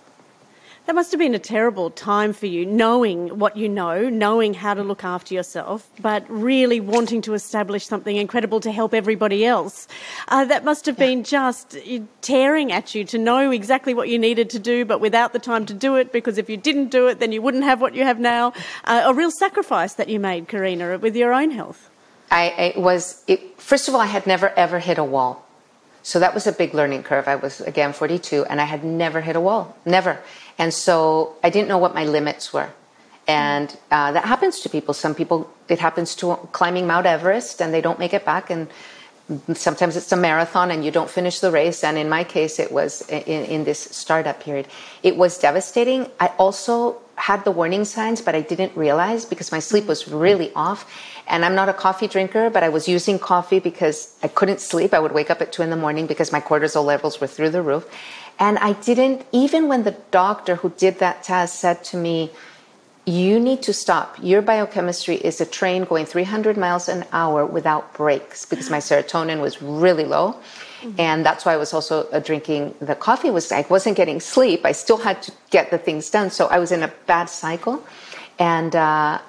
[0.86, 4.74] That must have been a terrible time for you, knowing what you know, knowing how
[4.74, 9.88] to look after yourself, but really wanting to establish something incredible to help everybody else.
[10.28, 11.78] Uh, that must have been just
[12.20, 15.64] tearing at you to know exactly what you needed to do, but without the time
[15.64, 18.04] to do it, because if you didn't do it, then you wouldn't have what you
[18.04, 18.52] have now.
[18.84, 21.88] Uh, a real sacrifice that you made, Karina, with your own health.
[22.30, 25.46] I, was, it, first of all, I had never ever hit a wall.
[26.02, 27.26] So that was a big learning curve.
[27.28, 30.20] I was, again, 42, and I had never hit a wall, never.
[30.58, 32.70] And so I didn't know what my limits were.
[33.26, 34.94] And uh, that happens to people.
[34.94, 38.50] Some people, it happens to climbing Mount Everest and they don't make it back.
[38.50, 38.68] And
[39.54, 41.82] sometimes it's a marathon and you don't finish the race.
[41.82, 44.68] And in my case, it was in, in this startup period.
[45.02, 46.10] It was devastating.
[46.20, 50.52] I also had the warning signs, but I didn't realize because my sleep was really
[50.54, 50.92] off.
[51.26, 54.92] And I'm not a coffee drinker, but I was using coffee because I couldn't sleep.
[54.92, 57.50] I would wake up at two in the morning because my cortisol levels were through
[57.50, 57.86] the roof.
[58.38, 62.30] And I didn't, even when the doctor who did that test said to me,
[63.06, 64.16] you need to stop.
[64.22, 69.40] Your biochemistry is a train going 300 miles an hour without brakes because my serotonin
[69.40, 70.36] was really low.
[70.80, 71.00] Mm-hmm.
[71.00, 74.64] And that's why I was also uh, drinking the coffee was I wasn't getting sleep.
[74.64, 76.30] I still had to get the things done.
[76.30, 77.84] So I was in a bad cycle.
[78.38, 79.20] And uh,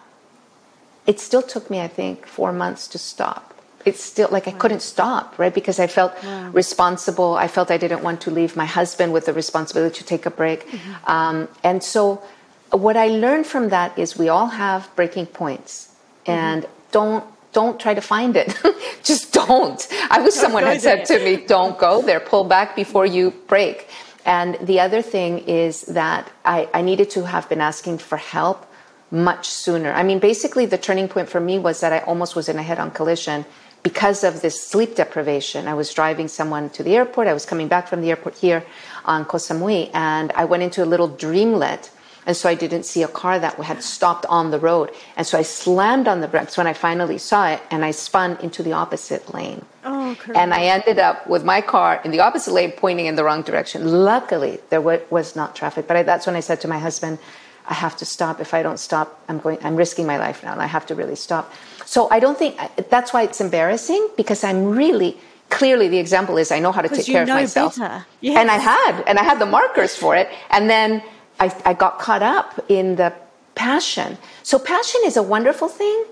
[1.05, 3.54] it still took me, I think, four months to stop.
[3.85, 5.53] It's still like I couldn't stop, right?
[5.53, 6.49] Because I felt wow.
[6.49, 7.35] responsible.
[7.35, 10.31] I felt I didn't want to leave my husband with the responsibility to take a
[10.31, 10.67] break.
[10.67, 11.11] Mm-hmm.
[11.11, 12.21] Um, and so
[12.71, 15.93] what I learned from that is we all have breaking points,
[16.25, 16.31] mm-hmm.
[16.31, 18.59] and don't don't try to find it.
[19.03, 19.87] Just don't.
[20.09, 22.19] I wish someone had said to me, "Don't go there.
[22.19, 23.87] Pull back before you break."
[24.25, 28.65] And the other thing is that I, I needed to have been asking for help
[29.11, 29.93] much sooner.
[29.93, 32.63] I mean, basically, the turning point for me was that I almost was in a
[32.63, 33.45] head-on collision
[33.85, 35.67] because of this sleep deprivation.
[35.67, 37.27] I was driving someone to the airport.
[37.27, 38.65] I was coming back from the airport here
[39.05, 41.91] on Koh Samui, and I went into a little dreamlet
[42.25, 44.91] and so I didn't see a car that had stopped on the road.
[45.15, 48.37] And so I slammed on the brakes when I finally saw it and I spun
[48.41, 49.63] into the opposite lane.
[49.85, 53.23] Oh, and I ended up with my car in the opposite lane pointing in the
[53.23, 53.85] wrong direction.
[53.85, 55.87] Luckily, there was not traffic.
[55.87, 57.19] But I, that's when I said to my husband,
[57.67, 58.39] I have to stop.
[58.39, 60.95] If I don't stop, I'm going, I'm risking my life now and I have to
[60.95, 61.53] really stop.
[61.85, 62.57] So I don't think
[62.89, 65.17] that's why it's embarrassing because I'm really
[65.49, 67.77] clearly the example is I know how to take care of myself.
[68.21, 68.37] Yes.
[68.37, 70.29] And I had, and I had the markers for it.
[70.49, 71.03] And then
[71.39, 73.13] I, I got caught up in the
[73.53, 74.17] passion.
[74.43, 76.05] So passion is a wonderful thing,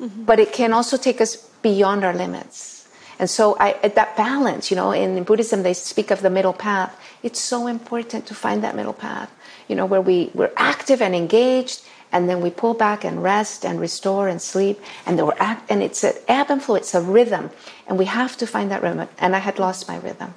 [0.00, 0.24] mm-hmm.
[0.24, 2.77] but it can also take us beyond our limits.
[3.18, 6.98] And so I, that balance, you know, in Buddhism they speak of the middle path.
[7.22, 9.30] It's so important to find that middle path,
[9.66, 13.64] you know, where we, we're active and engaged, and then we pull back and rest
[13.66, 17.02] and restore and sleep, and we're act, and it's an ebb and flow, it's a
[17.02, 17.50] rhythm,
[17.86, 19.08] and we have to find that rhythm.
[19.18, 20.34] And I had lost my rhythm.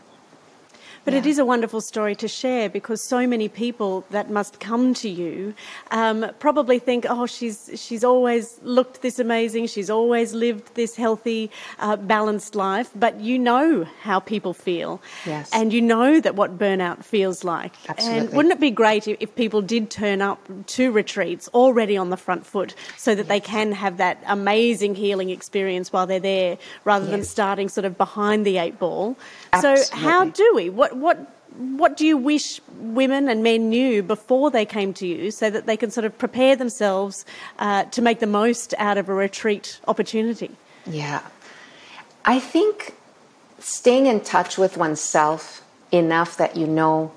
[1.04, 1.20] But yeah.
[1.20, 5.10] it is a wonderful story to share because so many people that must come to
[5.10, 5.54] you
[5.90, 11.50] um, probably think, oh, she's she's always looked this amazing, she's always lived this healthy,
[11.80, 12.92] uh, balanced life.
[12.96, 17.74] But you know how people feel, yes, and you know that what burnout feels like.
[17.90, 18.20] Absolutely.
[18.20, 22.12] And wouldn't it be great if, if people did turn up to retreats already on
[22.12, 23.30] the front foot, so that yes.
[23.30, 27.12] they can have that amazing healing experience while they're there, rather yes.
[27.12, 29.18] than starting sort of behind the eight ball.
[29.54, 29.84] Absolutely.
[29.84, 30.70] So how do we?
[30.70, 31.18] What what
[31.58, 35.66] what do you wish women and men knew before they came to you so that
[35.66, 37.26] they can sort of prepare themselves
[37.60, 40.52] uh, to make the most out of a retreat opportunity?
[40.86, 41.22] Yeah.
[42.24, 42.96] I think
[43.60, 47.12] staying in touch with oneself enough that you know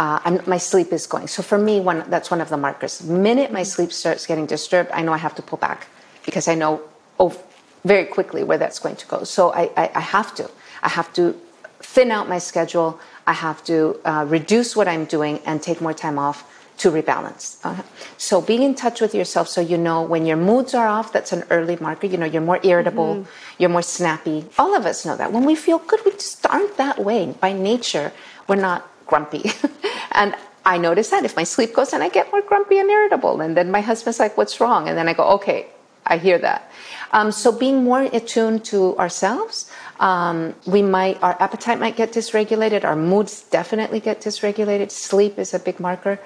[0.00, 1.28] uh, my sleep is going.
[1.28, 2.98] So for me, one, that's one of the markers.
[2.98, 5.88] The minute my sleep starts getting disturbed, I know I have to pull back
[6.24, 6.82] because I know
[7.18, 7.36] oh,
[7.84, 9.24] very quickly where that's going to go.
[9.24, 10.50] So I, I, I have to.
[10.82, 11.38] I have to
[11.80, 12.98] thin out my schedule.
[13.26, 16.44] I have to uh, reduce what I'm doing and take more time off
[16.78, 17.58] to rebalance.
[17.64, 17.82] Uh,
[18.16, 21.32] so being in touch with yourself so you know when your moods are off, that's
[21.32, 22.06] an early marker.
[22.06, 23.30] You know, you're more irritable, mm-hmm.
[23.58, 24.46] you're more snappy.
[24.58, 25.32] All of us know that.
[25.32, 27.34] When we feel good, we just aren't that way.
[27.40, 28.12] By nature,
[28.46, 29.50] we're not grumpy.
[30.12, 33.40] and I notice that if my sleep goes and I get more grumpy and irritable.
[33.40, 34.88] And then my husband's like, what's wrong?
[34.88, 35.66] And then I go, okay,
[36.06, 36.70] I hear that.
[37.12, 42.84] Um, so being more attuned to ourselves, um, we might our appetite might get dysregulated,
[42.84, 44.90] our moods definitely get dysregulated.
[44.90, 46.18] Sleep is a big marker,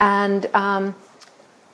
[0.00, 0.94] and um,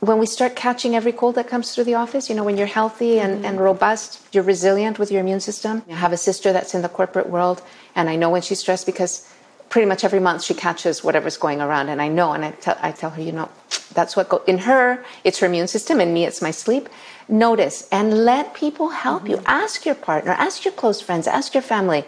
[0.00, 2.66] when we start catching every cold that comes through the office, you know, when you're
[2.66, 3.44] healthy and, mm-hmm.
[3.46, 5.82] and robust, you're resilient with your immune system.
[5.88, 7.62] I have a sister that's in the corporate world,
[7.94, 9.28] and I know when she's stressed because
[9.68, 12.78] pretty much every month she catches whatever's going around, and I know, and I tell,
[12.82, 13.48] I tell her, you know,
[13.94, 16.88] that's what go- in her it's her immune system, in me it's my sleep
[17.28, 19.32] notice and let people help mm-hmm.
[19.32, 19.42] you.
[19.46, 22.04] Ask your partner, ask your close friends, ask your family.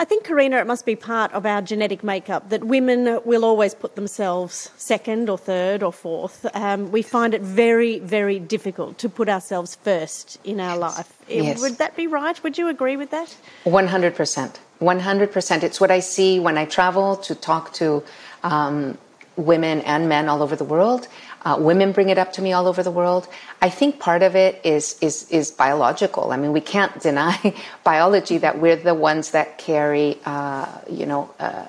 [0.00, 3.74] I think, Karina, it must be part of our genetic makeup that women will always
[3.74, 6.46] put themselves second or third or fourth.
[6.54, 11.12] Um, we find it very, very difficult to put ourselves first in our life.
[11.28, 11.60] Yes.
[11.60, 12.40] Would that be right?
[12.44, 13.36] Would you agree with that?
[13.64, 14.56] 100%.
[14.80, 15.62] 100%.
[15.64, 18.04] It's what I see when I travel to talk to
[18.44, 18.96] um,
[19.34, 21.08] women and men all over the world.
[21.44, 23.28] Uh, women bring it up to me all over the world.
[23.62, 26.32] I think part of it is is is biological.
[26.32, 31.30] I mean, we can't deny biology that we're the ones that carry, uh, you know,
[31.38, 31.66] uh,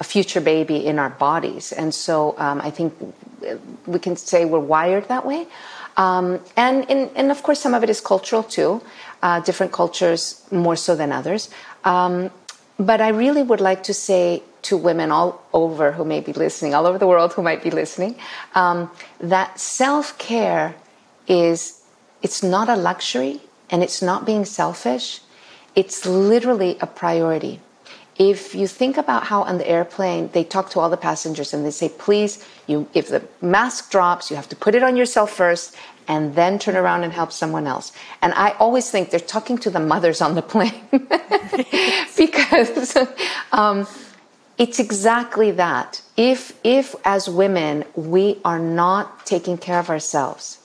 [0.00, 2.92] a future baby in our bodies, and so um, I think
[3.86, 5.46] we can say we're wired that way.
[5.96, 8.82] Um, and, and, and of course, some of it is cultural too.
[9.22, 11.48] Uh, different cultures more so than others.
[11.84, 12.30] Um,
[12.78, 16.74] but I really would like to say to women all over who may be listening,
[16.74, 18.16] all over the world who might be listening,
[18.54, 20.74] um, that self care
[21.28, 21.82] is
[22.22, 25.20] it's not a luxury and it's not being selfish.
[25.74, 27.60] It's literally a priority.
[28.18, 31.66] If you think about how on the airplane they talk to all the passengers and
[31.66, 35.30] they say, please, you, if the mask drops, you have to put it on yourself
[35.30, 35.76] first
[36.08, 37.92] and then turn around and help someone else.
[38.22, 40.80] And I always think they're talking to the mothers on the plane
[42.16, 42.96] because
[43.52, 43.86] um,
[44.56, 46.00] it's exactly that.
[46.16, 50.58] If, if as women we are not taking care of ourselves,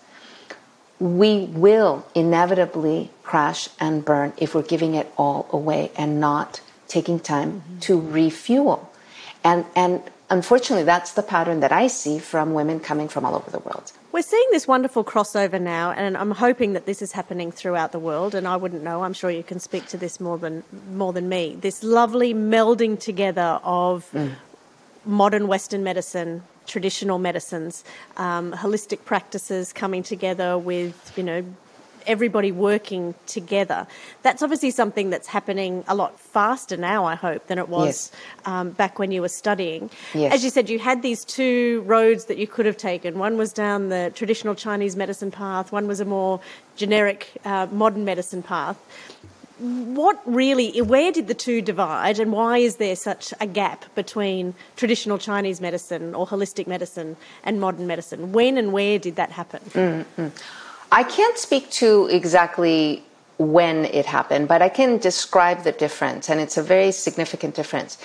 [1.00, 7.20] we will inevitably crash and burn if we're giving it all away and not taking
[7.20, 7.80] time mm-hmm.
[7.80, 8.92] to refuel.
[9.44, 13.50] And, and unfortunately, that's the pattern that I see from women coming from all over
[13.50, 13.92] the world.
[14.12, 18.00] We're seeing this wonderful crossover now, and I'm hoping that this is happening throughout the
[18.00, 18.36] world.
[18.36, 20.64] And I wouldn't know; I'm sure you can speak to this more than
[20.94, 21.56] more than me.
[21.60, 24.34] This lovely melding together of mm.
[25.06, 27.86] modern Western medicine, traditional medicines,
[28.18, 31.46] um, holistic practices coming together with you know
[32.08, 33.88] everybody working together.
[34.22, 38.12] That's obviously something that's happening a lot faster now, I hope, than it was yes.
[38.46, 39.90] um, back when you were studying.
[40.14, 40.34] Yes.
[40.34, 43.20] As you said, you had these two roads that you could have taken.
[43.20, 46.40] One was down the traditional Chinese medicine path, one was a more
[46.76, 48.78] generic uh, modern medicine path.
[49.60, 54.56] What really, where did the two divide, and why is there such a gap between
[54.76, 58.32] traditional Chinese medicine or holistic medicine and modern medicine?
[58.32, 59.62] When and where did that happen?
[59.70, 60.28] Mm-hmm.
[60.92, 63.04] I can't speak to exactly
[63.38, 67.98] when it happened, but I can describe the difference, and it's a very significant difference.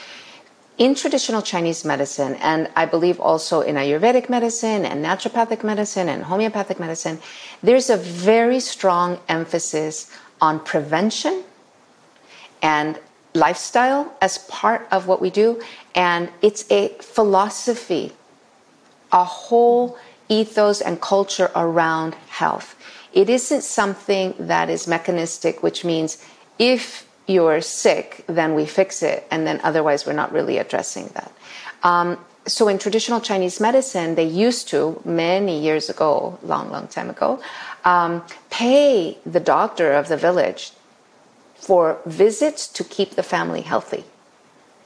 [0.78, 6.22] In traditional Chinese medicine, and I believe also in Ayurvedic medicine and naturopathic medicine and
[6.22, 7.18] homeopathic medicine,
[7.62, 10.10] there's a very strong emphasis
[10.40, 11.42] on prevention
[12.62, 13.00] and
[13.34, 15.60] lifestyle as part of what we do.
[15.94, 18.12] And it's a philosophy,
[19.12, 22.75] a whole ethos and culture around health.
[23.16, 26.18] It isn't something that is mechanistic, which means
[26.58, 31.32] if you're sick, then we fix it, and then otherwise we're not really addressing that.
[31.82, 37.08] Um, so in traditional Chinese medicine, they used to, many years ago, long, long time
[37.08, 37.40] ago,
[37.84, 40.72] um, pay the doctor of the village
[41.56, 44.04] for visits to keep the family healthy.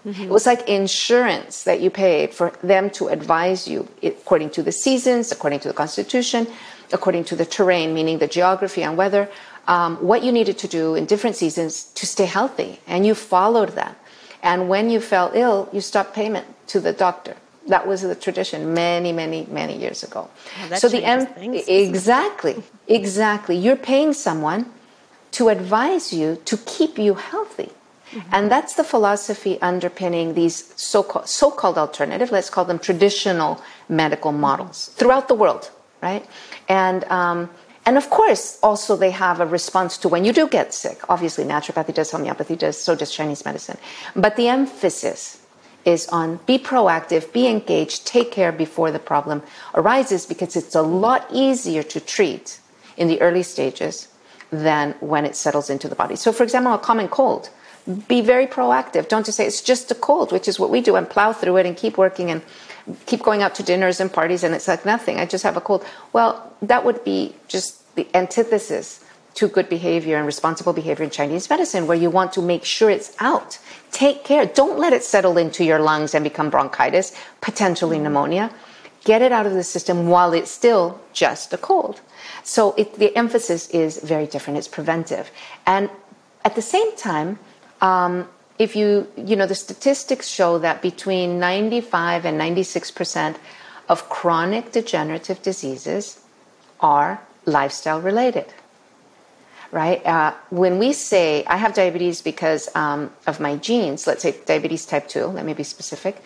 [0.07, 0.23] Mm-hmm.
[0.23, 4.73] It was like insurance that you paid for them to advise you according to the
[4.73, 6.47] seasons, according to the constitution,
[6.93, 9.29] according to the terrain, meaning the geography and weather,
[9.67, 12.81] um, what you needed to do in different seasons to stay healthy.
[12.87, 13.97] And you followed that.
[14.43, 17.37] And when you fell ill, you stopped payment to the doctor.
[17.67, 20.31] That was the tradition many, many, many years ago.
[20.77, 23.57] so the em- things, exactly, exactly.
[23.57, 24.73] You're paying someone
[25.33, 27.71] to advise you to keep you healthy.
[28.13, 28.35] Mm-hmm.
[28.35, 34.89] And that's the philosophy underpinning these so-called, so-called alternative, let's call them traditional medical models
[34.97, 35.71] throughout the world,
[36.03, 36.27] right?
[36.69, 37.51] And, um,
[37.87, 41.01] and of course, also they have a response to when you do get sick.
[41.09, 43.79] Obviously, naturopathy does, homeopathy does, so does Chinese medicine.
[44.15, 45.41] But the emphasis
[45.85, 49.43] is on be proactive, be engaged, take care before the problem
[49.75, 52.61] arises because it's a lot easier to treat
[52.97, 54.09] in the early stages
[54.51, 56.17] than when it settles into the body.
[56.17, 57.51] So, for example, a common cold
[58.09, 59.09] be very proactive.
[59.09, 61.57] Don't just say it's just a cold, which is what we do, and plow through
[61.57, 62.43] it and keep working and
[63.07, 65.19] keep going out to dinners and parties, and it's like nothing.
[65.19, 65.85] I just have a cold.
[66.13, 71.49] Well, that would be just the antithesis to good behavior and responsible behavior in Chinese
[71.49, 73.59] medicine, where you want to make sure it's out.
[73.93, 74.47] Take care.
[74.47, 78.53] Don't let it settle into your lungs and become bronchitis, potentially pneumonia.
[79.05, 82.01] Get it out of the system while it's still just a cold.
[82.43, 84.59] So it, the emphasis is very different.
[84.59, 85.31] It's preventive.
[85.67, 85.89] And
[86.45, 87.39] at the same time,
[87.81, 88.29] um,
[88.61, 93.39] if you, you know, the statistics show that between 95 and 96 percent
[93.89, 96.21] of chronic degenerative diseases
[96.79, 98.45] are lifestyle related.
[99.73, 100.05] Right?
[100.05, 104.85] Uh, when we say I have diabetes because um, of my genes, let's say diabetes
[104.85, 106.23] type 2, let me be specific,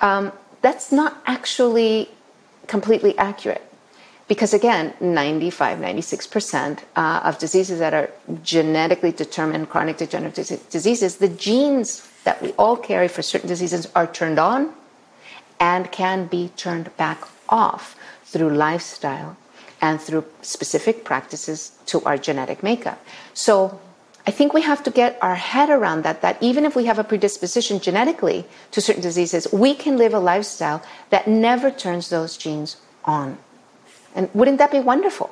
[0.00, 2.08] um, that's not actually
[2.66, 3.67] completely accurate
[4.28, 8.10] because again 95 96% uh, of diseases that are
[8.42, 14.06] genetically determined chronic degenerative diseases the genes that we all carry for certain diseases are
[14.06, 14.72] turned on
[15.60, 19.36] and can be turned back off through lifestyle
[19.80, 23.02] and through specific practices to our genetic makeup.
[23.34, 23.80] So
[24.26, 26.98] I think we have to get our head around that, that even if we have
[26.98, 32.36] a predisposition genetically to certain diseases, we can live a lifestyle that never turns those
[32.36, 33.38] genes on.
[34.14, 35.30] And wouldn't that be wonderful?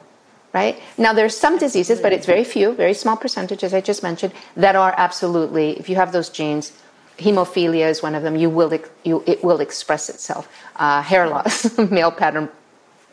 [0.52, 0.80] Right?
[0.96, 4.32] Now, there's some diseases, but it's very few, very small percentage, as I just mentioned,
[4.56, 6.72] that are absolutely, if you have those genes,
[7.18, 8.72] hemophilia is one of them, you will,
[9.04, 10.48] you, it will express itself.
[10.76, 12.48] Uh, hair loss, male pattern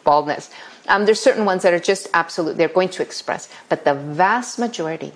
[0.04, 0.50] baldness.
[0.88, 3.50] Um, there's certain ones that are just absolute, they're going to express.
[3.70, 5.14] But the vast majority,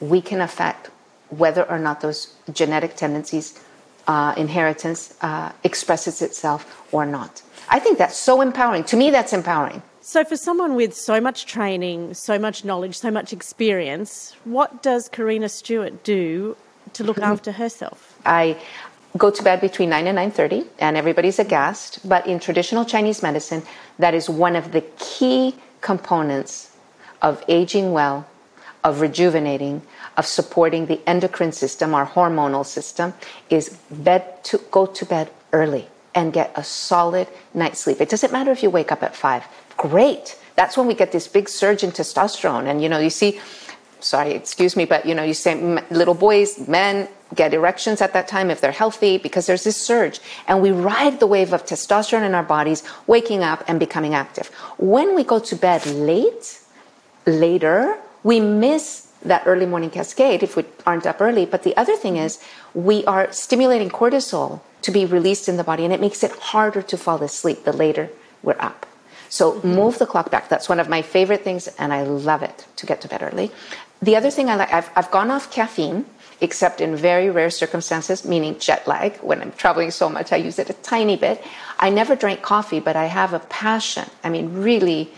[0.00, 0.90] we can affect
[1.30, 3.58] whether or not those genetic tendencies,
[4.06, 7.42] uh, inheritance, uh, expresses itself or not.
[7.68, 8.84] I think that's so empowering.
[8.84, 9.82] To me, that's empowering.
[10.00, 15.08] So, for someone with so much training, so much knowledge, so much experience, what does
[15.08, 16.56] Karina Stewart do
[16.92, 17.32] to look mm-hmm.
[17.32, 18.16] after herself?
[18.24, 18.56] I
[19.16, 23.62] go to bed between 9 and 9.30 and everybody's aghast but in traditional chinese medicine
[23.98, 26.76] that is one of the key components
[27.22, 28.26] of aging well
[28.84, 29.80] of rejuvenating
[30.16, 33.14] of supporting the endocrine system our hormonal system
[33.48, 35.86] is bed to go to bed early
[36.16, 38.00] and get a solid night's sleep.
[38.00, 39.44] It doesn't matter if you wake up at five.
[39.76, 40.36] Great.
[40.56, 42.66] That's when we get this big surge in testosterone.
[42.66, 43.38] And, you know, you see,
[44.00, 45.54] sorry, excuse me, but, you know, you say
[45.90, 50.20] little boys, men get erections at that time if they're healthy because there's this surge.
[50.48, 54.48] And we ride the wave of testosterone in our bodies, waking up and becoming active.
[54.78, 56.60] When we go to bed late,
[57.26, 61.44] later, we miss that early morning cascade if we aren't up early.
[61.44, 62.40] But the other thing is,
[62.72, 66.80] we are stimulating cortisol to be released in the body, and it makes it harder
[66.80, 68.08] to fall asleep the later
[68.44, 68.86] we're up.
[69.28, 69.74] So mm-hmm.
[69.74, 70.48] move the clock back.
[70.48, 73.50] That's one of my favorite things, and I love it to get to bed early.
[74.00, 76.04] The other thing I like, I've, I've gone off caffeine,
[76.40, 79.16] except in very rare circumstances, meaning jet lag.
[79.28, 81.42] When I'm traveling so much, I use it a tiny bit.
[81.80, 84.08] I never drank coffee, but I have a passion.
[84.22, 85.10] I mean, really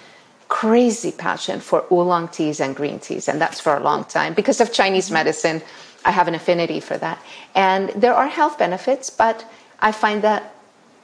[0.49, 4.62] crazy passion for oolong teas and green teas, and that's for a long time because
[4.62, 5.61] of Chinese medicine.
[6.05, 7.21] I have an affinity for that.
[7.55, 9.45] And there are health benefits, but
[9.81, 10.55] I find that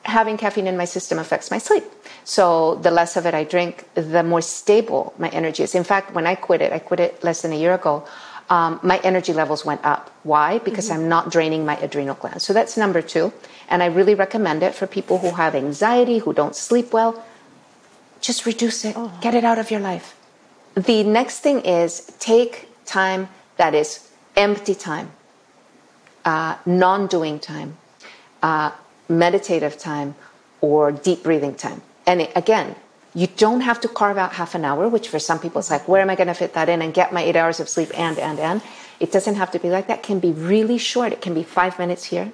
[0.04, 1.84] having caffeine in my system affects my sleep.
[2.24, 5.74] So the less of it I drink, the more stable my energy is.
[5.74, 8.06] In fact, when I quit it, I quit it less than a year ago.
[8.50, 10.10] Um, my energy levels went up.
[10.22, 10.58] Why?
[10.58, 11.02] Because mm-hmm.
[11.02, 12.44] I'm not draining my adrenal glands.
[12.44, 13.32] So that's number two.
[13.68, 17.24] And I really recommend it for people who have anxiety, who don't sleep well.
[18.20, 19.12] Just reduce it, oh.
[19.20, 20.16] get it out of your life.
[20.74, 25.12] The next thing is take time that is empty time,
[26.24, 27.78] uh, non doing time
[28.44, 28.70] uh,
[29.08, 30.14] meditative time
[30.60, 31.80] or deep breathing time.
[32.06, 32.76] And it, again,
[33.14, 35.88] you don't have to carve out half an hour, which for some people is like,
[35.88, 37.90] where am I going to fit that in and get my eight hours of sleep
[37.98, 38.60] and, and, and.
[39.00, 40.00] It doesn't have to be like that.
[40.00, 41.10] It can be really short.
[41.12, 42.32] It can be five minutes here,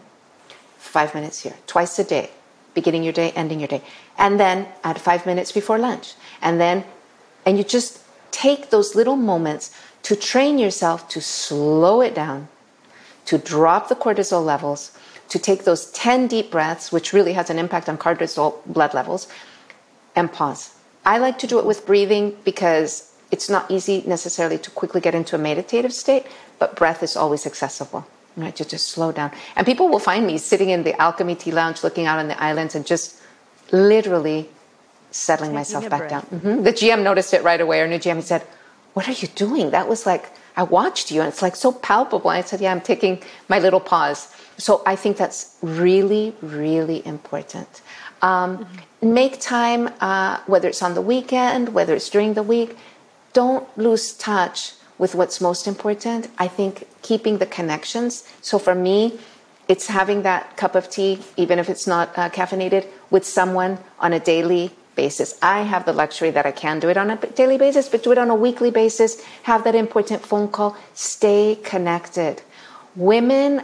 [0.79, 2.31] five minutes here, twice a day,
[2.75, 3.83] beginning your day, ending your day.
[4.19, 6.15] And then add five minutes before lunch.
[6.43, 6.85] And then,
[7.47, 8.03] and you just
[8.33, 9.71] take those little moments
[10.09, 12.49] to train yourself to slow it down,
[13.27, 14.91] to drop the cortisol levels,
[15.31, 19.27] to take those 10 deep breaths, which really has an impact on cortisol blood levels,
[20.15, 20.75] and pause.
[21.05, 25.15] I like to do it with breathing because it's not easy necessarily to quickly get
[25.15, 26.27] into a meditative state,
[26.59, 28.07] but breath is always accessible.
[28.37, 29.33] Right, to just slow down.
[29.57, 32.41] And people will find me sitting in the Alchemy Tea Lounge looking out on the
[32.41, 33.21] islands and just
[33.73, 34.49] literally
[35.11, 36.11] settling Taking myself back breath.
[36.11, 36.41] down.
[36.41, 36.63] Mm-hmm.
[36.63, 37.81] The GM noticed it right away.
[37.81, 38.43] Our new GM, he said,
[38.95, 39.71] What are you doing?
[39.71, 42.31] That was like, I watched you and it's like so palpable.
[42.31, 44.33] I said, Yeah, I'm taking my little pause.
[44.61, 47.83] So I think that's really, really important.
[48.23, 49.15] Um, mm-hmm.
[49.15, 52.77] Make time, uh, whether it's on the weekend, whether it's during the week.
[53.33, 56.29] Don't lose touch with what's most important.
[56.39, 58.29] I think keeping the connections.
[58.43, 59.19] So for me,
[59.69, 64.13] it's having that cup of tea, even if it's not uh, caffeinated, with someone on
[64.13, 65.39] a daily basis.
[65.41, 68.13] I have the luxury that I can do it on a daily basis, but do
[68.13, 69.25] it on a weekly basis.
[69.45, 70.77] Have that important phone call.
[70.93, 72.43] Stay connected.
[72.97, 73.63] Women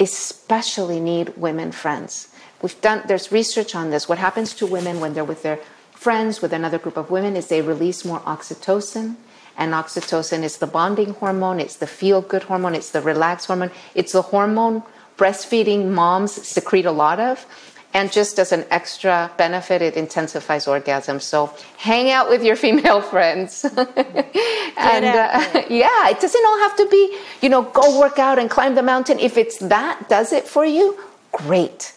[0.00, 2.34] especially need women friends.
[2.62, 4.08] We've done, there's research on this.
[4.08, 5.60] What happens to women when they're with their
[5.92, 9.16] friends, with another group of women, is they release more oxytocin.
[9.56, 13.70] And oxytocin is the bonding hormone, it's the feel good hormone, it's the relax hormone,
[13.94, 14.82] it's the hormone
[15.18, 17.44] breastfeeding moms secrete a lot of.
[17.92, 21.18] And just as an extra benefit, it intensifies orgasm.
[21.18, 23.64] So hang out with your female friends.
[23.76, 28.48] and uh, yeah, it doesn't all have to be, you know, go work out and
[28.48, 29.18] climb the mountain.
[29.18, 30.98] If it's that does it for you,
[31.32, 31.92] great.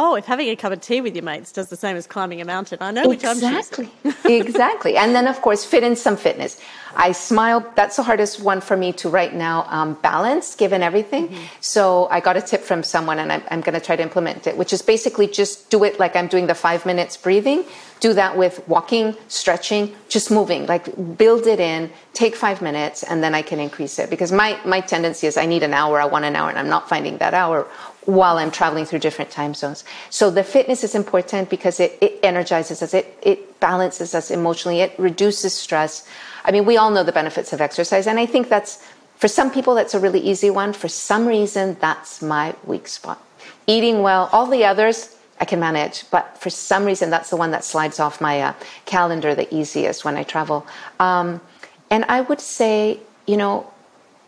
[0.00, 2.40] Oh, if having a cup of tea with your mates does the same as climbing
[2.40, 3.90] a mountain, I know which exactly.
[4.04, 4.46] I'm choosing.
[4.46, 4.96] exactly.
[4.96, 6.60] And then, of course, fit in some fitness.
[6.94, 7.66] I smile.
[7.74, 11.28] That's the hardest one for me to right now um, balance, given everything.
[11.28, 11.44] Mm-hmm.
[11.60, 14.46] So I got a tip from someone, and I'm, I'm going to try to implement
[14.46, 17.64] it, which is basically just do it like I'm doing the five minutes breathing.
[17.98, 20.66] Do that with walking, stretching, just moving.
[20.66, 21.90] Like build it in.
[22.12, 24.10] Take five minutes, and then I can increase it.
[24.10, 26.00] Because my my tendency is I need an hour.
[26.00, 27.66] I want an hour, and I'm not finding that hour
[28.08, 29.84] while I'm traveling through different time zones.
[30.08, 34.80] So the fitness is important because it, it energizes us, it, it balances us emotionally,
[34.80, 36.08] it reduces stress.
[36.42, 38.82] I mean, we all know the benefits of exercise, and I think that's
[39.18, 40.72] for some people that's a really easy one.
[40.72, 43.22] For some reason, that's my weak spot.
[43.66, 47.50] Eating well, all the others I can manage, but for some reason, that's the one
[47.50, 48.54] that slides off my uh,
[48.86, 50.66] calendar the easiest when I travel.
[50.98, 51.42] Um,
[51.90, 53.70] and I would say, you know,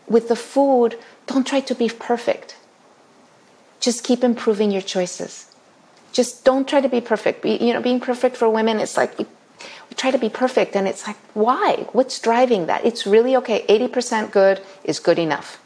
[0.07, 2.57] with the food, don't try to be perfect
[3.81, 5.51] just keep improving your choices.
[6.13, 7.41] Just don't try to be perfect.
[7.41, 9.25] Be, you know, being perfect for women, it's like we,
[9.89, 11.87] we try to be perfect, and it's like, why?
[11.91, 12.85] What's driving that?
[12.85, 13.65] It's really okay.
[13.67, 15.61] 80% good is good enough.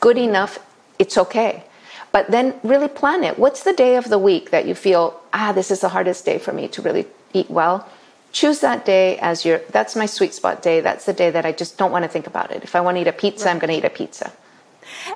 [0.00, 0.58] Good enough,
[0.98, 1.64] it's okay.
[2.12, 3.38] But then really plan it.
[3.38, 6.38] What's the day of the week that you feel, ah, this is the hardest day
[6.38, 7.88] for me to really eat well?
[8.32, 10.80] Choose that day as your, that's my sweet spot day.
[10.80, 12.62] That's the day that I just don't want to think about it.
[12.64, 13.52] If I want to eat a pizza, right.
[13.52, 14.32] I'm going to eat a pizza.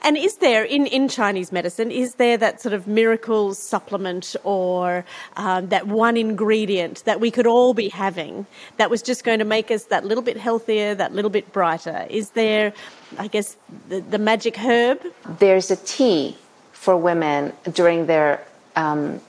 [0.02, 5.04] And is there, in, in Chinese medicine, is there that sort of miracle supplement or
[5.36, 8.46] um, that one ingredient that we could all be having
[8.76, 12.06] that was just going to make us that little bit healthier, that little bit brighter?
[12.10, 12.72] Is there,
[13.18, 13.56] I guess,
[13.88, 15.00] the, the magic herb?
[15.38, 16.36] There's a tea
[16.72, 18.44] for women during their
[18.76, 19.20] um,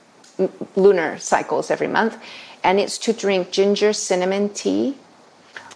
[0.76, 2.16] lunar cycles every month,
[2.64, 4.96] and it's to drink ginger cinnamon tea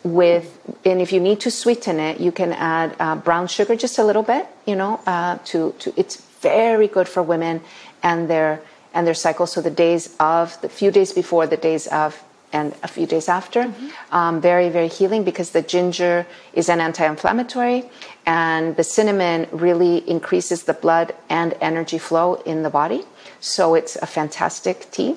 [0.06, 3.98] with and if you need to sweeten it you can add uh, brown sugar just
[3.98, 7.60] a little bit you know uh, to, to it's very good for women
[8.02, 8.60] and their
[8.96, 9.46] and their cycle.
[9.46, 13.28] So the days of the few days before the days of and a few days
[13.28, 14.14] after mm-hmm.
[14.18, 17.84] um, very very healing because the ginger is an anti-inflammatory
[18.24, 23.02] and the cinnamon really increases the blood and energy flow in the body.
[23.40, 25.16] So it's a fantastic tea.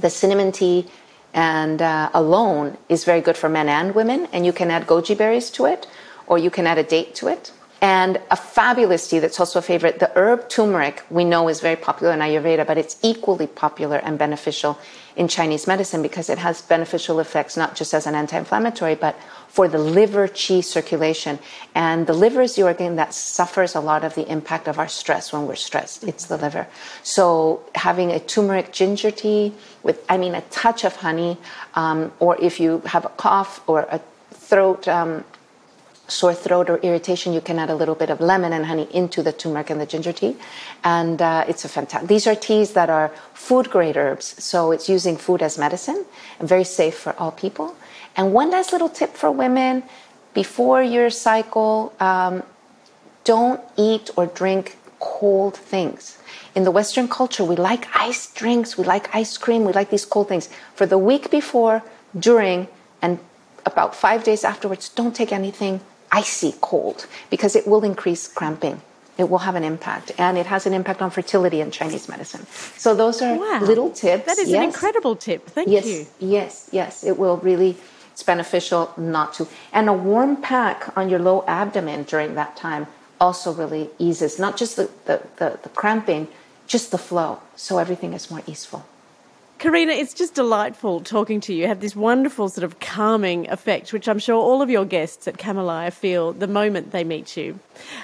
[0.00, 0.78] The cinnamon tea
[1.34, 4.28] and uh, alone is very good for men and women.
[4.32, 5.86] And you can add goji berries to it,
[6.26, 7.52] or you can add a date to it.
[7.82, 11.74] And a fabulous tea that's also a favorite, the herb turmeric, we know is very
[11.74, 14.78] popular in Ayurveda, but it's equally popular and beneficial
[15.16, 19.16] in Chinese medicine because it has beneficial effects not just as an anti inflammatory, but
[19.48, 21.40] for the liver qi circulation.
[21.74, 24.88] And the liver is the organ that suffers a lot of the impact of our
[24.88, 26.04] stress when we're stressed.
[26.04, 26.68] It's the liver.
[27.02, 31.36] So having a turmeric ginger tea with, I mean, a touch of honey,
[31.74, 35.24] um, or if you have a cough or a throat, um,
[36.08, 39.22] sore throat or irritation, you can add a little bit of lemon and honey into
[39.22, 40.36] the turmeric and the ginger tea.
[40.84, 44.42] And uh, it's a fantastic, these are teas that are food grade herbs.
[44.42, 46.04] So it's using food as medicine
[46.38, 47.74] and very safe for all people.
[48.16, 49.84] And one last little tip for women
[50.34, 52.42] before your cycle um,
[53.24, 56.18] don't eat or drink cold things.
[56.54, 60.04] In the Western culture, we like iced drinks, we like ice cream, we like these
[60.04, 60.50] cold things.
[60.74, 61.82] For the week before,
[62.18, 62.68] during,
[63.00, 63.18] and
[63.64, 65.80] about five days afterwards, don't take anything
[66.12, 68.80] icy cold because it will increase cramping.
[69.18, 72.46] It will have an impact, and it has an impact on fertility in Chinese medicine.
[72.78, 73.60] So those are wow.
[73.60, 74.24] little tips.
[74.24, 74.56] That is yes.
[74.56, 75.46] an incredible tip.
[75.48, 76.06] Thank yes, you.
[76.18, 77.76] Yes, yes, it will really
[78.12, 79.48] it's beneficial not to.
[79.72, 82.86] And a warm pack on your low abdomen during that time
[83.20, 86.28] also really eases not just the, the, the, the cramping,
[86.66, 87.40] just the flow.
[87.56, 88.84] So everything is more easeful.
[89.62, 91.60] Karina, it's just delightful talking to you.
[91.60, 95.28] You have this wonderful sort of calming effect, which I'm sure all of your guests
[95.28, 97.60] at Kamalaya feel the moment they meet you.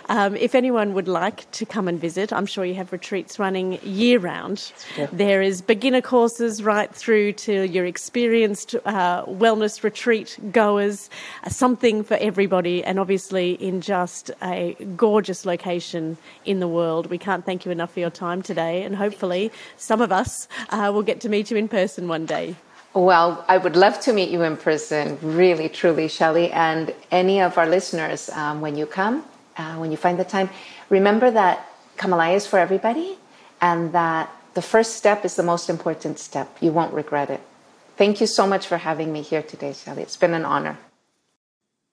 [0.09, 3.81] Um, if anyone would like to come and visit, I'm sure you have retreats running
[3.83, 4.73] year round.
[4.97, 5.09] Yeah.
[5.13, 11.11] There is beginner courses right through to your experienced uh, wellness retreat goers,
[11.43, 17.09] uh, something for everybody, and obviously in just a gorgeous location in the world.
[17.09, 20.91] We can't thank you enough for your time today, and hopefully some of us uh,
[20.95, 22.57] will get to meet you in person one day.
[22.95, 26.51] Well, I would love to meet you in person, really, truly, Shelley.
[26.51, 29.25] And any of our listeners, um, when you come,
[29.57, 30.49] uh, when you find the time,
[30.89, 33.19] remember that Kamalaya is for everybody
[33.61, 36.57] and that the first step is the most important step.
[36.61, 37.41] You won't regret it.
[37.97, 40.03] Thank you so much for having me here today, Shelley.
[40.03, 40.79] It's been an honor.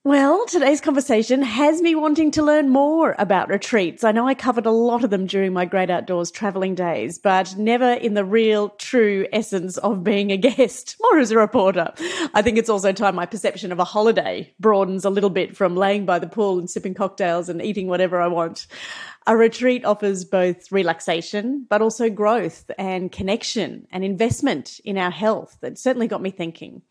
[0.06, 4.04] Well, today's conversation has me wanting to learn more about retreats.
[4.04, 7.58] I know I covered a lot of them during my great outdoors traveling days, but
[7.58, 11.92] never in the real, true essence of being a guest, more as a reporter.
[12.36, 15.76] I think it's also time my perception of a holiday broadens a little bit from
[15.76, 18.68] laying by the pool and sipping cocktails and eating whatever I want.
[19.26, 25.58] A retreat offers both relaxation, but also growth and connection and investment in our health.
[25.64, 26.84] It certainly got me thinking.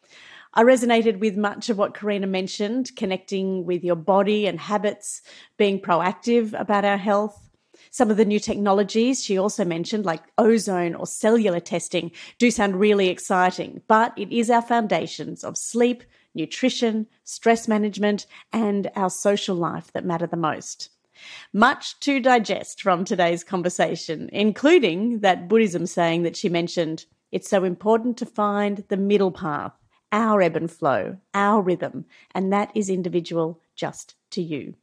[0.57, 5.21] I resonated with much of what Karina mentioned, connecting with your body and habits,
[5.57, 7.51] being proactive about our health.
[7.91, 12.79] Some of the new technologies she also mentioned, like ozone or cellular testing, do sound
[12.79, 16.05] really exciting, but it is our foundations of sleep,
[16.37, 20.91] nutrition, stress management, and our social life that matter the most.
[21.53, 27.65] Much to digest from today's conversation, including that Buddhism saying that she mentioned it's so
[27.65, 29.73] important to find the middle path,
[30.15, 32.05] our ebb and flow, our rhythm,
[32.37, 34.75] and that is individual just to you.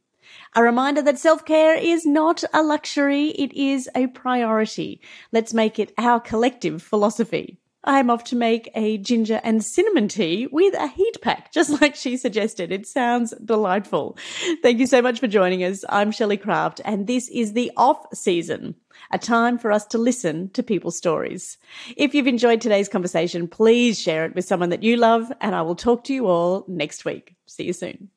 [0.54, 5.00] A reminder that self care is not a luxury, it is a priority.
[5.32, 7.58] Let's make it our collective philosophy.
[7.84, 11.96] I'm off to make a ginger and cinnamon tea with a heat pack, just like
[11.96, 12.70] she suggested.
[12.70, 14.16] It sounds delightful.
[14.62, 15.84] Thank you so much for joining us.
[15.88, 18.76] I'm Shelley Craft, and this is the off season,
[19.10, 21.58] a time for us to listen to people's stories.
[21.96, 25.62] If you've enjoyed today's conversation, please share it with someone that you love, and I
[25.62, 27.34] will talk to you all next week.
[27.46, 28.10] See you soon.